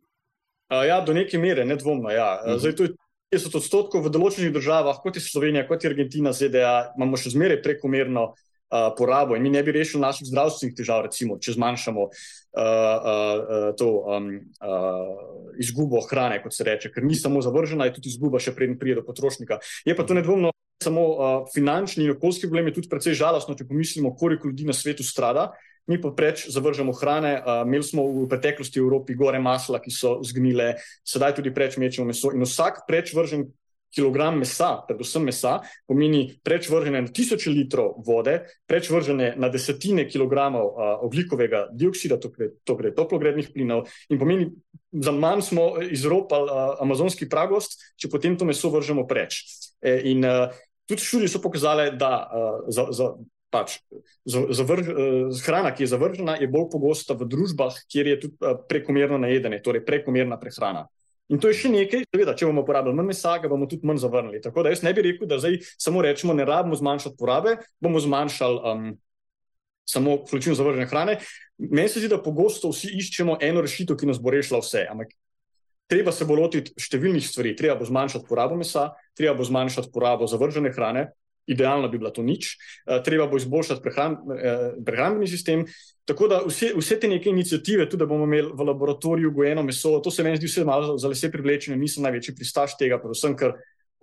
Ja, 0.71 1.01
do 1.01 1.15
neke 1.15 1.39
mere, 1.39 1.65
nedvomno. 1.65 2.11
Ja. 2.11 2.41
Mhm. 2.47 2.59
Zdaj, 2.59 2.77
to 2.77 2.83
je 2.85 2.95
50 3.35 3.59
odstotkov 3.59 4.07
v 4.07 4.11
določenih 4.15 4.53
državah, 4.55 4.99
kot 5.03 5.17
je 5.19 5.23
Slovenija, 5.23 5.67
kot 5.67 5.85
je 5.85 5.91
Argentina, 5.91 6.33
ZDA, 6.33 6.93
imamo 6.97 7.19
še 7.19 7.35
zmeraj 7.35 7.59
prekomerno 7.63 8.29
uh, 8.31 8.91
porabo 8.99 9.35
in 9.37 9.43
mi 9.43 9.51
ne 9.51 9.63
bi 9.67 9.75
rešili 9.75 10.03
naših 10.03 10.31
zdravstvenih 10.31 10.77
težav, 10.79 11.03
recimo, 11.09 11.39
če 11.43 11.57
zmanjšamo 11.59 12.05
uh, 12.07 12.13
uh, 12.63 13.73
to 13.79 13.89
um, 13.99 14.31
uh, 14.63 15.59
izgubo 15.63 16.03
hrane, 16.07 16.39
kot 16.43 16.55
se 16.55 16.67
reče, 16.67 16.93
ker 16.95 17.07
ni 17.07 17.19
samo 17.19 17.43
zavržena, 17.43 17.91
je 17.91 17.99
tudi 17.99 18.15
izguba, 18.15 18.43
še 18.43 18.55
preden 18.55 18.79
pride 18.79 19.01
do 19.01 19.07
potrošnika. 19.07 19.59
Je 19.87 19.99
pa 19.99 20.07
to 20.07 20.15
nedvomno 20.15 20.55
samo 20.83 21.03
uh, 21.03 21.19
finančni 21.55 22.05
in 22.05 22.11
okoljski 22.11 22.47
problem, 22.47 22.67
je 22.67 22.75
tudi 22.81 22.89
precej 22.89 23.15
žalostno, 23.15 23.55
če 23.55 23.69
pomislimo, 23.69 24.15
koliko 24.17 24.49
ljudi 24.49 24.67
na 24.69 24.73
svetu 24.77 25.05
strada. 25.05 25.51
Mi 25.87 26.01
pa 26.03 26.11
preč 26.11 26.49
zavržemo 26.51 26.93
hrane. 26.93 27.37
Uh, 27.39 27.63
imeli 27.67 27.87
smo 27.87 28.07
v 28.11 28.27
preteklosti 28.29 28.81
v 28.81 28.85
Evropi 28.85 29.15
gore 29.15 29.39
masla, 29.39 29.81
ki 29.81 29.93
so 29.95 30.19
zgnile, 30.27 30.75
sedaj 31.07 31.39
tudi 31.39 31.55
preč 31.55 31.79
mečemo 31.79 32.09
meso. 32.11 32.33
In 32.35 32.43
vsak 32.43 32.85
preč 32.89 33.15
vržen 33.15 33.47
kilogram 33.95 34.37
mesa, 34.39 34.83
predvsem 34.89 35.25
mesa, 35.25 35.61
pomeni 35.89 36.35
preč 36.45 36.69
vržene 36.69 37.01
na 37.07 37.09
tisoče 37.09 37.53
litrov 37.55 37.95
vode, 38.05 38.35
preč 38.69 38.91
vržene 38.93 39.33
na 39.41 39.49
desetine 39.49 40.05
kilogramov 40.11 40.67
uh, 40.69 40.91
oglikovega 41.07 41.69
dioksida, 41.73 42.19
torej 42.21 42.93
toplogrednih 42.99 43.55
plinov, 43.55 43.87
in 44.11 44.21
pomeni, 44.21 44.51
za 44.93 45.15
manj 45.15 45.47
smo 45.49 45.71
izropali 45.87 46.51
uh, 46.51 46.77
amazonski 46.85 47.31
pragost, 47.31 47.79
če 47.97 48.13
potem 48.13 48.37
to 48.37 48.45
meso 48.45 48.69
vržemo 48.75 49.07
preč. 49.09 49.41
E, 49.81 49.97
in 50.13 50.25
uh, 50.25 50.53
tudi 50.89 51.05
študije 51.05 51.29
so 51.33 51.41
pokazale, 51.43 51.91
da 51.99 52.13
uh, 52.27 52.59
za, 52.73 52.87
za, 52.91 53.11
pač, 53.51 53.79
za, 54.25 54.47
za 54.51 54.67
vrž, 54.67 54.91
uh, 54.91 55.41
hrana, 55.47 55.73
ki 55.75 55.85
je 55.85 55.93
zavržena, 55.93 56.37
je 56.41 56.49
bolj 56.51 56.71
pogosta 56.73 57.17
v 57.19 57.29
družbah, 57.29 57.77
kjer 57.93 58.13
je 58.15 58.21
tudi 58.27 58.39
uh, 58.41 58.59
prekomerno 58.69 59.19
najedene, 59.23 59.63
torej 59.63 59.85
prekomerna 59.87 60.41
prehrana. 60.41 60.87
In 61.27 61.41
to 61.43 61.51
je 61.51 61.59
še 61.59 61.71
nekaj, 61.73 62.05
seveda, 62.07 62.37
če 62.39 62.47
bomo 62.47 62.63
uporabljali 62.63 62.95
manj 62.95 63.11
mesa, 63.11 63.33
ga 63.43 63.51
bomo 63.51 63.67
tudi 63.67 63.87
manj 63.89 63.99
zavrnili. 64.05 64.39
Tako 64.45 64.63
da 64.63 64.71
jaz 64.71 64.85
ne 64.87 64.93
bi 64.95 65.03
rekel, 65.09 65.27
da 65.27 65.41
zdaj 65.43 65.59
samo 65.75 66.05
rečemo, 66.07 66.37
ne 66.39 66.47
rabimo 66.47 66.79
zmanjšati 66.79 67.19
porabe, 67.19 67.57
bomo 67.83 67.99
zmanjšali 68.03 68.61
um, 68.63 68.85
samo 69.91 70.21
količino 70.31 70.55
zavržene 70.55 70.87
hrane. 70.87 71.19
Meni 71.59 71.89
se 71.91 71.99
zdi, 71.99 72.13
da 72.13 72.21
pogosto 72.23 72.71
vsi 72.71 72.93
iščemo 73.01 73.41
eno 73.43 73.65
rešitev, 73.67 73.99
ki 73.99 74.07
nas 74.07 74.23
bo 74.23 74.31
rešila 74.31 74.63
vse. 74.63 74.85
Ampak 74.91 75.17
treba 75.87 76.13
se 76.13 76.27
bo 76.27 76.37
lotiti 76.39 76.75
številnih 76.81 77.25
stvari. 77.27 77.55
Treba 77.59 77.79
bo 77.81 77.87
zmanjšati 77.87 78.27
porabo 78.29 78.59
mesa, 78.59 78.91
treba 79.17 79.37
bo 79.39 79.47
zmanjšati 79.47 79.93
porabo 79.95 80.29
zavržene 80.31 80.73
hrane, 80.75 81.09
idealno 81.47 81.89
bi 81.89 81.99
bila 81.99 82.11
to 82.11 82.25
nič, 82.27 82.57
uh, 82.57 82.99
treba 83.07 83.29
bo 83.31 83.39
izboljšati 83.39 83.83
prehran, 83.83 84.19
uh, 84.19 84.65
prehrambeni 84.87 85.31
sistem. 85.31 85.65
Tako 86.07 86.29
da 86.31 86.41
vse, 86.47 86.73
vse 86.77 86.99
te 87.03 87.11
neke 87.11 87.31
inicijative, 87.31 87.89
tudi 87.91 88.03
da 88.03 88.11
bomo 88.11 88.27
imeli 88.27 88.53
v 88.55 88.67
laboratoriju 88.67 89.33
gojeno 89.35 89.63
meso, 89.67 89.97
to 90.03 90.11
se 90.11 90.27
meni 90.27 90.39
zdi 90.39 90.51
vse 90.51 90.67
malo 90.67 90.99
za 90.99 91.11
lese 91.11 91.31
privlečeno, 91.31 91.79
nisem 91.79 92.07
največji 92.07 92.35
pristaš 92.39 92.77
tega, 92.79 92.99
predvsem 93.03 93.35
ker 93.39 93.57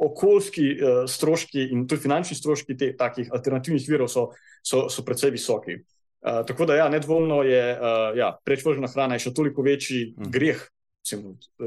okoljski 0.03 0.69
uh, 0.73 1.03
stroški 1.07 1.67
in 1.71 1.87
tudi 1.87 2.03
finančni 2.07 2.35
stroški 2.39 2.77
teh 2.79 2.95
takih 2.99 3.31
alternativnih 3.31 3.83
virov 3.87 4.11
so, 4.11 4.29
so, 4.63 4.87
so 4.89 5.03
predvsej 5.05 5.35
visoki. 5.35 5.77
Uh, 6.23 6.41
tako 6.47 6.65
da 6.65 6.79
ja, 6.79 6.87
nedvomno 6.89 7.41
je 7.43 7.63
uh, 7.75 8.15
ja, 8.15 8.31
prečvržena 8.47 8.87
hrana 8.87 9.19
še 9.19 9.33
toliko 9.35 9.63
večji 9.63 10.13
mm. 10.15 10.31
greh, 10.31 10.63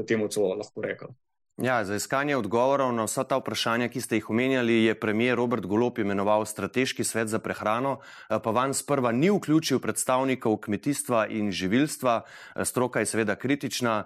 temu 0.07 0.27
celo 0.27 0.53
lahko 0.55 0.81
rekel. 0.81 1.15
Ja, 1.57 1.85
za 1.85 1.95
iskanje 1.95 2.35
odgovorov 2.37 2.91
na 2.93 3.07
vsa 3.09 3.23
ta 3.25 3.39
vprašanja, 3.41 3.87
ki 3.89 4.01
ste 4.01 4.19
jih 4.19 4.27
omenjali, 4.29 4.75
je 4.83 4.93
premijer 4.93 5.37
Robert 5.37 5.65
Golop 5.65 5.97
imenoval 5.97 6.43
strateški 6.45 7.03
svet 7.03 7.27
za 7.27 7.39
prehrano, 7.39 7.97
eh, 8.29 8.37
pa 8.43 8.51
van 8.51 8.73
sprva 8.73 9.11
ni 9.11 9.31
vključil 9.33 9.79
predstavnikov 9.79 10.57
kmetijstva 10.57 11.25
in 11.27 11.49
živilstva. 11.51 12.21
Stroka 12.63 12.99
je 12.99 13.05
seveda 13.05 13.35
kritična, 13.35 14.03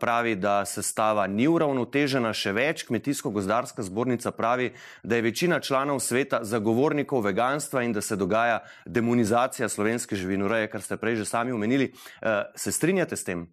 pravi, 0.00 0.34
da 0.34 0.64
sestava 0.64 1.26
ni 1.26 1.48
uravnotežena, 1.48 2.32
še 2.32 2.52
več. 2.52 2.86
Kmetijsko-gozdarska 2.88 3.82
zbornica 3.82 4.30
pravi, 4.30 4.72
da 5.02 5.16
je 5.16 5.22
večina 5.22 5.60
članov 5.60 6.00
sveta 6.00 6.44
zagovornikov 6.44 7.20
veganstva 7.20 7.82
in 7.82 7.92
da 7.92 8.00
se 8.00 8.16
dogaja 8.16 8.62
demonizacija 8.86 9.68
slovenske 9.68 10.16
živinoreje, 10.16 10.70
kar 10.70 10.82
ste 10.82 10.96
prej 10.96 11.16
že 11.16 11.24
sami 11.24 11.52
omenili. 11.52 11.92
Se 12.54 12.72
strinjate 12.72 13.16
s 13.16 13.24
tem? 13.24 13.46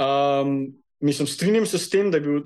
Um... 0.00 0.80
Mislim, 1.00 1.26
strinjam 1.26 1.64
se 1.66 1.78
s 1.78 1.88
tem, 1.88 2.10
da 2.12 2.18
je 2.18 2.20
bil 2.20 2.34
uh, 2.36 2.42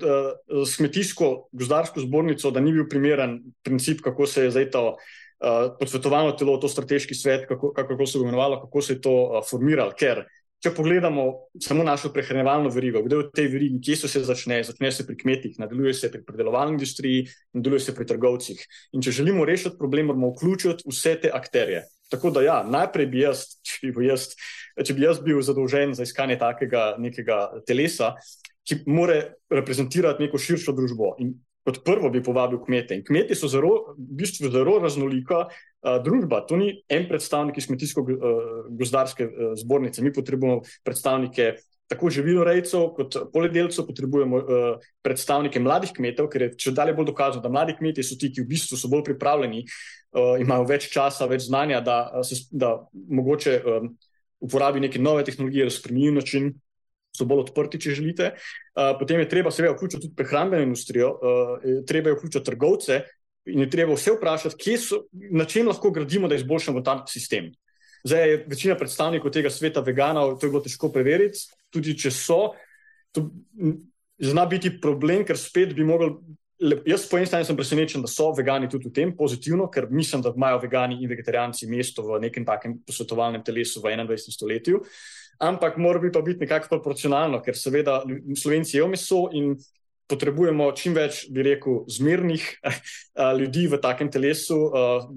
s 0.63 0.77
kmetijsko-gozdarsko 0.79 1.99
zbornico, 1.99 2.53
da 2.55 2.61
ni 2.63 2.71
bil 2.71 2.85
primeren 2.87 3.41
princip, 3.67 3.99
kako 4.01 4.27
se 4.31 4.45
je 4.45 4.51
zdaj 4.55 4.69
to 4.71 4.83
uh, 4.93 5.73
podsvetovano 5.79 6.31
telo, 6.39 6.55
to 6.57 6.69
strateški 6.71 7.17
svet, 7.19 7.43
kako, 7.49 7.73
kako 7.75 8.05
se 8.05 8.17
je 8.17 8.21
imenovalo, 8.21 8.61
kako 8.61 8.81
se 8.81 8.93
je 8.93 9.01
to 9.01 9.11
uh, 9.11 9.41
formiralo. 9.49 9.91
Ker, 9.99 10.23
če 10.63 10.71
pogledamo 10.71 11.25
samo 11.59 11.83
našo 11.83 12.13
prehranjevalno 12.15 12.71
verigo, 12.71 13.03
kdo 13.03 13.19
je 13.19 13.25
v 13.25 13.35
tej 13.35 13.51
verigi, 13.57 13.81
kje 13.89 13.97
so 13.99 14.11
se 14.13 14.23
začne, 14.23 14.61
začne 14.63 14.91
se 14.91 15.03
pri 15.07 15.17
kmetih, 15.19 15.59
nadaljuje 15.59 15.93
se 15.93 16.11
pri 16.13 16.23
predelovalni 16.23 16.79
industriji, 16.79 17.27
nadaljuje 17.59 17.89
se 17.89 17.95
pri 17.95 18.07
trgovcih. 18.07 18.63
In 18.95 19.03
če 19.03 19.17
želimo 19.19 19.43
rešiti 19.45 19.75
problem, 19.77 20.13
moramo 20.13 20.31
vključiti 20.31 20.87
vse 20.87 21.17
te 21.27 21.33
akterje. 21.33 21.83
Tako 22.09 22.29
da, 22.29 22.43
ja, 22.45 22.57
najprej 22.63 23.07
bi 23.09 23.23
jaz, 23.23 23.45
če 23.65 23.91
bi 23.95 24.09
jaz, 24.09 24.29
če 24.77 24.93
bi 24.93 25.05
jaz 25.07 25.21
bil 25.25 25.41
zadolžen 25.45 25.95
za 25.97 26.05
iskanje 26.05 26.37
takega 26.41 26.93
nekega 27.01 27.39
telesa, 27.67 28.13
ki 28.65 28.83
more 28.89 29.17
reprezentirati 29.51 30.25
neko 30.25 30.41
širšo 30.41 30.73
družbo. 30.77 31.15
In 31.21 31.35
kot 31.65 31.81
prvo 31.85 32.11
bi 32.13 32.21
povabil 32.23 32.59
kmete. 32.61 32.97
In 32.97 33.03
kmeti 33.05 33.37
so 33.37 33.49
zelo, 33.49 33.95
v 33.97 34.19
bistvu 34.21 34.51
zelo 34.53 34.77
raznolika 34.81 35.45
uh, 35.47 35.97
družba. 36.05 36.43
To 36.49 36.59
ni 36.61 36.75
en 36.89 37.07
predstavnik 37.09 37.57
iz 37.57 37.65
kmetijsko-gozdarske 37.69 39.29
zbornice. 39.61 40.03
Mi 40.05 40.13
potrebujemo 40.13 40.61
predstavnike 40.85 41.55
tako 41.87 42.09
živinorejcev 42.09 42.87
kot 42.95 43.17
poljedelcev, 43.33 43.85
potrebujemo 43.85 44.37
uh, 44.37 44.85
predstavnike 45.05 45.59
mladih 45.61 45.93
kmetov, 45.93 46.29
ker 46.33 46.47
je 46.47 46.51
če 46.65 46.73
dalje 46.73 46.95
bolj 46.97 47.11
dokazano, 47.11 47.43
da 47.43 47.51
mladi 47.53 47.75
kmetje 47.77 48.05
so 48.07 48.17
ti, 48.19 48.31
ki 48.33 48.41
v 48.41 48.49
bistvu 48.55 48.79
so 48.79 48.89
bolj 48.91 49.05
pripravljeni, 49.11 49.61
uh, 49.65 50.35
imajo 50.41 50.65
več 50.69 50.89
časa, 50.93 51.29
več 51.29 51.45
znanja, 51.49 51.83
da, 51.85 51.99
se, 52.25 52.41
da 52.51 52.75
mogoče 52.91 53.57
um, 53.61 53.91
uporabi 54.45 54.81
neke 54.81 55.01
nove 55.01 55.25
tehnologije, 55.27 55.67
da 55.69 55.75
spremenijo 55.75 56.15
način 56.17 56.53
so 57.15 57.27
bolj 57.29 57.45
odprti, 57.45 57.79
če 57.85 57.99
želite. 57.99 58.31
Uh, 58.73 58.95
potem 58.99 59.21
je 59.21 59.29
treba 59.29 59.53
seveda 59.53 59.75
vključiti 59.75 60.07
tudi 60.07 60.17
prehrambeno 60.17 60.65
industrijo, 60.65 61.11
uh, 61.13 61.69
treba 61.87 62.11
je 62.11 62.17
vključiti 62.17 62.45
trgovce 62.49 63.03
in 63.45 63.61
je 63.61 63.69
treba 63.69 63.93
vse 63.93 64.15
vprašati, 64.15 64.77
so, 64.81 65.03
na 65.13 65.45
čem 65.45 65.69
lahko 65.69 65.91
gradimo, 65.93 66.27
da 66.27 66.35
izboljšamo 66.35 66.81
ta 66.81 67.03
sistem. 67.07 67.53
Zdaj 68.05 68.29
je 68.29 68.39
večina 68.47 68.75
predstavnikov 68.77 69.31
tega 69.33 69.49
sveta 69.49 69.81
veganov, 69.81 70.37
to 70.37 70.45
je 70.45 70.53
bilo 70.53 70.61
težko 70.61 70.91
preveriti, 70.93 71.47
tudi 71.73 71.95
če 71.97 72.11
so. 72.13 72.39
To 73.17 73.29
zna 74.21 74.45
biti 74.45 74.69
problem, 74.81 75.25
ker 75.25 75.39
spet 75.39 75.73
bi 75.75 75.85
mogli. 75.87 76.13
Jaz 76.87 77.03
po 77.11 77.17
eni 77.19 77.27
strani 77.27 77.43
sem 77.43 77.57
presenečen, 77.57 78.03
da 78.05 78.07
so 78.07 78.29
vegani 78.31 78.69
tudi 78.71 78.87
v 78.87 78.93
tem 78.95 79.09
pozitivno, 79.17 79.67
ker 79.71 79.89
mislim, 79.91 80.21
da 80.23 80.31
imajo 80.31 80.61
vegani 80.63 81.01
in 81.01 81.09
vegetarijanci 81.11 81.67
mesto 81.67 82.05
v 82.05 82.21
nekem 82.23 82.45
takem 82.47 82.77
posvetovalnem 82.85 83.43
telesu 83.43 83.81
v 83.83 83.91
21. 83.91 84.31
stoletju. 84.37 84.79
Ampak 85.43 85.75
mora 85.77 85.99
biti 85.99 86.13
pa 86.15 86.21
biti 86.23 86.45
nekako 86.45 86.69
proporcionalno, 86.77 87.41
ker 87.43 87.57
seveda 87.59 88.03
Slovenci 88.39 88.77
jedo 88.77 88.87
meso 88.93 89.25
in 89.35 89.51
potrebujemo 90.09 90.67
čim 90.77 90.93
več, 90.95 91.25
bi 91.33 91.43
rekel, 91.45 91.81
zmernih 91.89 92.43
ljudi 93.39 93.65
v 93.71 93.79
takem 93.81 94.09
telesu, 94.13 94.57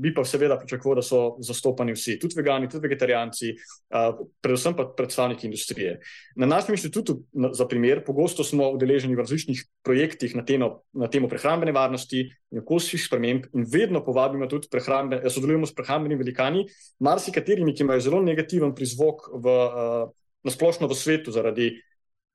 bi 0.01 0.12
pa 0.16 0.24
seveda 0.24 0.57
pričakoval, 0.61 1.01
da 1.01 1.05
so 1.05 1.20
zastopani 1.44 1.94
vsi, 1.96 2.16
tudi 2.20 2.38
vegani, 2.38 2.70
tudi 2.70 2.87
vegetarijanci, 2.87 3.53
predvsem 4.44 4.77
pa 4.79 4.88
predstavniki 4.96 5.48
industrije. 5.48 5.98
Na 6.40 6.48
našem 6.48 6.77
inštitutu, 6.77 7.18
za 7.53 7.68
primer, 7.68 8.01
pogosto 8.07 8.46
smo 8.46 8.70
udeleženi 8.77 9.16
v 9.16 9.24
različnih 9.24 9.64
projektih 9.85 10.37
na 10.38 10.44
temo, 10.48 10.70
na 10.96 11.11
temo 11.12 11.29
prehrambene 11.29 11.74
varnosti 11.77 12.24
in 12.24 12.62
okoljskih 12.62 13.03
sprememb 13.05 13.51
in 13.55 13.66
vedno 13.68 14.01
povabimo 14.05 14.48
tudi 14.48 14.70
prehrambe, 14.72 15.20
sodelujemo 15.29 15.68
s 15.68 15.77
prehrambenimi 15.77 16.22
velikani, 16.22 16.64
marsikaterimi, 17.05 17.77
ki 17.77 17.85
imajo 17.85 18.07
zelo 18.09 18.22
negativen 18.24 18.72
prizvok 18.77 19.29
v, 19.37 19.59
na 20.44 20.55
splošno 20.55 20.88
v 20.88 20.96
svetu 20.96 21.35
zaradi 21.35 21.74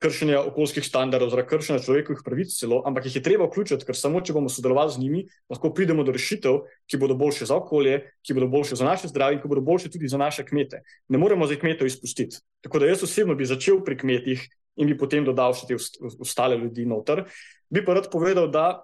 kršenja 0.03 0.41
okoljskih 0.49 0.83
standardov, 0.85 1.31
zaradi 1.31 1.49
kršenja 1.49 1.81
človekovih 1.85 2.23
pravic, 2.25 2.51
celo, 2.55 2.81
ampak 2.87 3.07
jih 3.07 3.17
je 3.19 3.23
treba 3.23 3.47
vključiti, 3.47 3.87
ker 3.87 3.97
samo 3.97 4.21
če 4.23 4.35
bomo 4.35 4.51
sodelovali 4.51 4.91
z 4.91 5.03
njimi, 5.03 5.23
lahko 5.51 5.71
pridemo 5.75 6.03
do 6.03 6.15
rešitev, 6.15 6.59
ki 6.91 6.99
bodo 6.99 7.15
boljše 7.19 7.47
za 7.49 7.57
okolje, 7.59 8.01
ki 8.25 8.35
bodo 8.35 8.49
boljše 8.51 8.79
za 8.79 8.87
naše 8.87 9.11
zdravje 9.11 9.37
in 9.37 9.43
ki 9.43 9.51
bodo 9.51 9.63
boljše 9.63 9.93
tudi 9.93 10.11
za 10.11 10.19
naše 10.19 10.45
kmete. 10.45 10.83
Ne 11.07 11.21
moremo 11.21 11.47
zdaj 11.47 11.61
kmetov 11.63 11.87
izpustiti. 11.87 12.41
Tako 12.65 12.83
da 12.83 12.91
jaz 12.91 13.03
osebno 13.07 13.35
bi 13.39 13.47
začel 13.47 13.79
pri 13.85 13.97
kmetih 13.97 14.43
in 14.75 14.89
bi 14.89 14.97
potem 14.97 15.25
dodal 15.25 15.55
še 15.55 15.69
te 15.69 15.77
ostale 16.19 16.57
ljudi 16.59 16.85
noter. 16.89 17.23
Bi 17.69 17.85
pa 17.85 17.95
rad 17.95 18.11
povedal, 18.11 18.49
da 18.51 18.83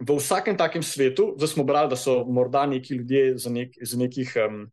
v 0.00 0.16
vsakem 0.18 0.56
takem 0.58 0.82
svetu, 0.82 1.34
zdaj 1.36 1.52
smo 1.54 1.66
brali, 1.66 1.92
da 1.92 1.98
so 1.98 2.22
morda 2.24 2.64
neki 2.66 2.96
ljudje 3.00 3.36
za, 3.38 3.52
nek, 3.52 3.76
za 3.80 4.00
nekih. 4.00 4.32
Um, 4.46 4.64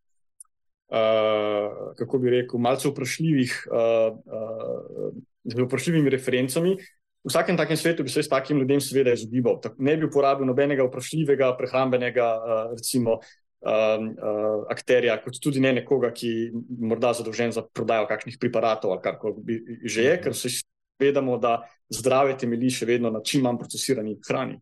Uh, 0.91 1.95
kako 1.95 2.17
bi 2.19 2.33
rekel, 2.33 2.59
malce 2.59 2.89
vprašljivih 2.89 3.53
uh, 3.71 4.11
uh, 4.11 5.13
z 5.43 5.61
vprašljivimi 5.65 6.09
referencami. 6.09 6.75
V 7.21 7.29
vsakem 7.29 7.57
takem 7.57 7.77
svetu 7.77 8.03
bi 8.03 8.09
se 8.09 8.23
s 8.23 8.29
takim 8.29 8.57
ljudem 8.59 8.81
seveda 8.81 9.13
izogibal. 9.13 9.59
Ne 9.77 9.97
bi 9.97 10.07
uporabil 10.09 10.45
nobenega 10.45 10.87
vprašljivega, 10.87 11.53
prehrambenega, 11.57 12.27
uh, 12.37 12.63
recimo, 12.73 13.19
um, 13.61 14.07
uh, 14.09 14.65
akterja, 14.73 15.19
kot 15.21 15.37
tudi 15.43 15.61
ne 15.61 15.73
nekoga, 15.81 16.09
ki 16.13 16.31
je 16.31 16.63
morda 16.81 17.13
zadolžen 17.17 17.53
za 17.53 17.61
prodajo 17.73 18.09
kakšnih 18.09 18.39
preparatov 18.41 18.95
ali 18.95 19.05
karkoli 19.05 19.61
že 19.85 20.09
je, 20.09 20.17
ker 20.23 20.35
se 20.35 20.49
zavedamo, 20.57 21.37
da 21.37 21.61
zdravje 21.93 22.39
temelji 22.41 22.73
še 22.81 22.89
vedno 22.89 23.13
na 23.13 23.21
čim 23.21 23.45
manj 23.45 23.61
procesirani 23.61 24.17
hrani. 24.27 24.57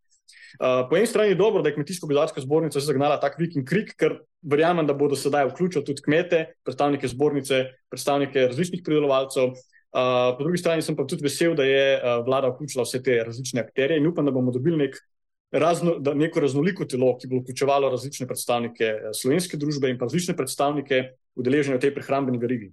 Uh, 0.60 0.84
po 0.90 0.98
eni 0.98 1.08
strani 1.08 1.32
je 1.32 1.40
dobro, 1.40 1.62
da 1.62 1.70
je 1.70 1.76
Kmetijsko-gozdarska 1.78 2.42
zbornica 2.42 2.82
zagnala 2.82 3.20
tak 3.22 3.38
vik 3.40 3.56
in 3.56 3.66
krik, 3.66 3.94
ker 3.96 4.18
verjamem, 4.42 4.88
da 4.88 4.96
bodo 4.98 5.16
sedaj 5.16 5.52
vključili 5.52 5.86
tudi 5.86 6.04
kmete, 6.04 6.40
predstavnike 6.66 7.08
zbornice, 7.08 7.60
predstavnike 7.94 8.48
različnih 8.50 8.82
pridelovalcev, 8.84 9.54
Uh, 9.90 10.38
po 10.38 10.44
drugi 10.44 10.60
strani 10.62 10.84
sem 10.86 10.96
pa 10.96 11.04
tudi 11.10 11.26
vesel, 11.26 11.56
da 11.58 11.66
je 11.66 11.86
uh, 11.98 12.20
vlada 12.26 12.52
vključila 12.52 12.84
vse 12.86 13.02
te 13.04 13.16
različne 13.26 13.64
akterje 13.64 13.98
in 13.98 14.08
upam, 14.08 14.26
da 14.26 14.32
bomo 14.32 14.52
dobili 14.54 14.78
nek 14.78 15.00
razno, 15.52 15.96
da, 16.00 16.14
neko 16.14 16.40
raznoliko 16.40 16.86
telo, 16.86 17.16
ki 17.18 17.28
bo 17.28 17.40
vključevalo 17.42 17.90
različne 17.90 18.28
predstavnike 18.30 18.92
slovenske 19.18 19.58
družbe 19.58 19.90
in 19.90 19.98
pa 19.98 20.06
različne 20.06 20.36
predstavnike 20.38 21.02
udeležene 21.36 21.80
v 21.80 21.82
tej 21.88 21.94
prehrambeni 21.96 22.38
verigi. 22.38 22.70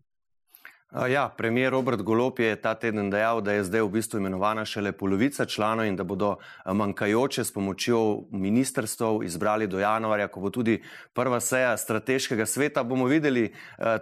Ja, 0.92 1.28
premijer 1.36 1.72
Robert 1.72 2.02
Golop 2.02 2.38
je 2.38 2.56
ta 2.56 2.74
teden 2.74 3.10
dejal, 3.10 3.40
da 3.42 3.52
je 3.52 3.64
zdaj 3.64 3.82
v 3.82 3.88
bistvu 3.90 4.20
imenovana 4.20 4.64
šele 4.64 4.92
polovica 4.92 5.44
članov 5.44 5.86
in 5.86 5.96
da 5.96 6.04
bodo 6.04 6.36
manjkajoče 6.64 7.44
s 7.44 7.52
pomočjo 7.52 8.22
ministrstv 8.30 9.22
izbrali 9.24 9.66
do 9.66 9.78
januarja, 9.78 10.28
ko 10.28 10.40
bo 10.40 10.50
tudi 10.50 10.78
prva 11.12 11.40
seja 11.40 11.76
strateškega 11.76 12.46
sveta. 12.46 12.84
Bomo 12.84 13.10
videli, 13.10 13.52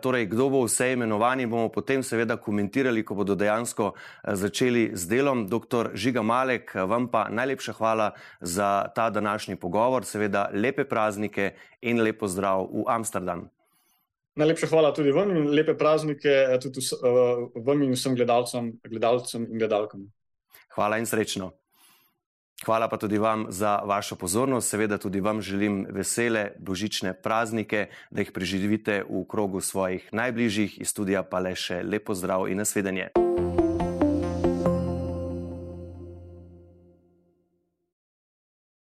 torej, 0.02 0.26
kdo 0.26 0.48
bo 0.48 0.62
vse 0.68 0.92
imenovan 0.92 1.40
in 1.40 1.50
bomo 1.50 1.72
potem 1.72 2.02
seveda 2.02 2.36
komentirali, 2.36 3.04
ko 3.04 3.14
bodo 3.14 3.34
dejansko 3.34 3.94
začeli 4.22 4.90
z 4.94 5.08
delom. 5.08 5.48
Doktor 5.48 5.90
Žiga 5.94 6.22
Malek, 6.22 6.74
vam 6.74 7.08
pa 7.08 7.26
najlepša 7.30 7.72
hvala 7.72 8.12
za 8.40 8.92
ta 8.94 9.10
današnji 9.10 9.56
pogovor, 9.56 10.04
seveda 10.04 10.50
lepe 10.52 10.84
praznike 10.84 11.54
in 11.80 12.00
lepo 12.00 12.28
zdrav 12.28 12.68
v 12.70 12.84
Amsterdam. 12.86 13.48
Najlepša 14.34 14.66
hvala 14.66 14.90
tudi 14.94 15.12
vam 15.14 15.30
in 15.30 15.50
lepe 15.54 15.76
praznike 15.78 16.28
eh, 16.28 16.58
tudi 16.62 16.82
uh, 16.82 17.50
vam 17.54 17.82
in 17.82 17.94
vsem 17.94 18.16
gledalcem, 18.18 18.72
gledalcem 18.82 19.46
in 19.46 19.58
gledalkam. 19.58 20.08
Hvala 20.74 20.98
in 20.98 21.06
srečno. 21.06 21.52
Hvala 22.64 22.88
pa 22.88 22.96
tudi 22.96 23.18
vam 23.18 23.46
za 23.48 23.76
vašo 23.84 24.16
pozornost. 24.16 24.70
Seveda 24.70 24.98
tudi 24.98 25.20
vam 25.20 25.42
želim 25.42 25.86
vesele 25.90 26.50
božične 26.58 27.12
praznike, 27.14 27.88
da 28.10 28.22
jih 28.22 28.32
preživite 28.32 29.02
v 29.10 29.24
krogu 29.28 29.60
svojih 29.60 30.08
najbližjih. 30.12 30.80
Iz 30.80 30.88
studija 30.88 31.22
pa 31.22 31.38
le 31.38 31.54
še 31.54 31.82
lepo 31.82 32.14
zdrav 32.14 32.48
in 32.48 32.58
nasvidenje. 32.58 33.23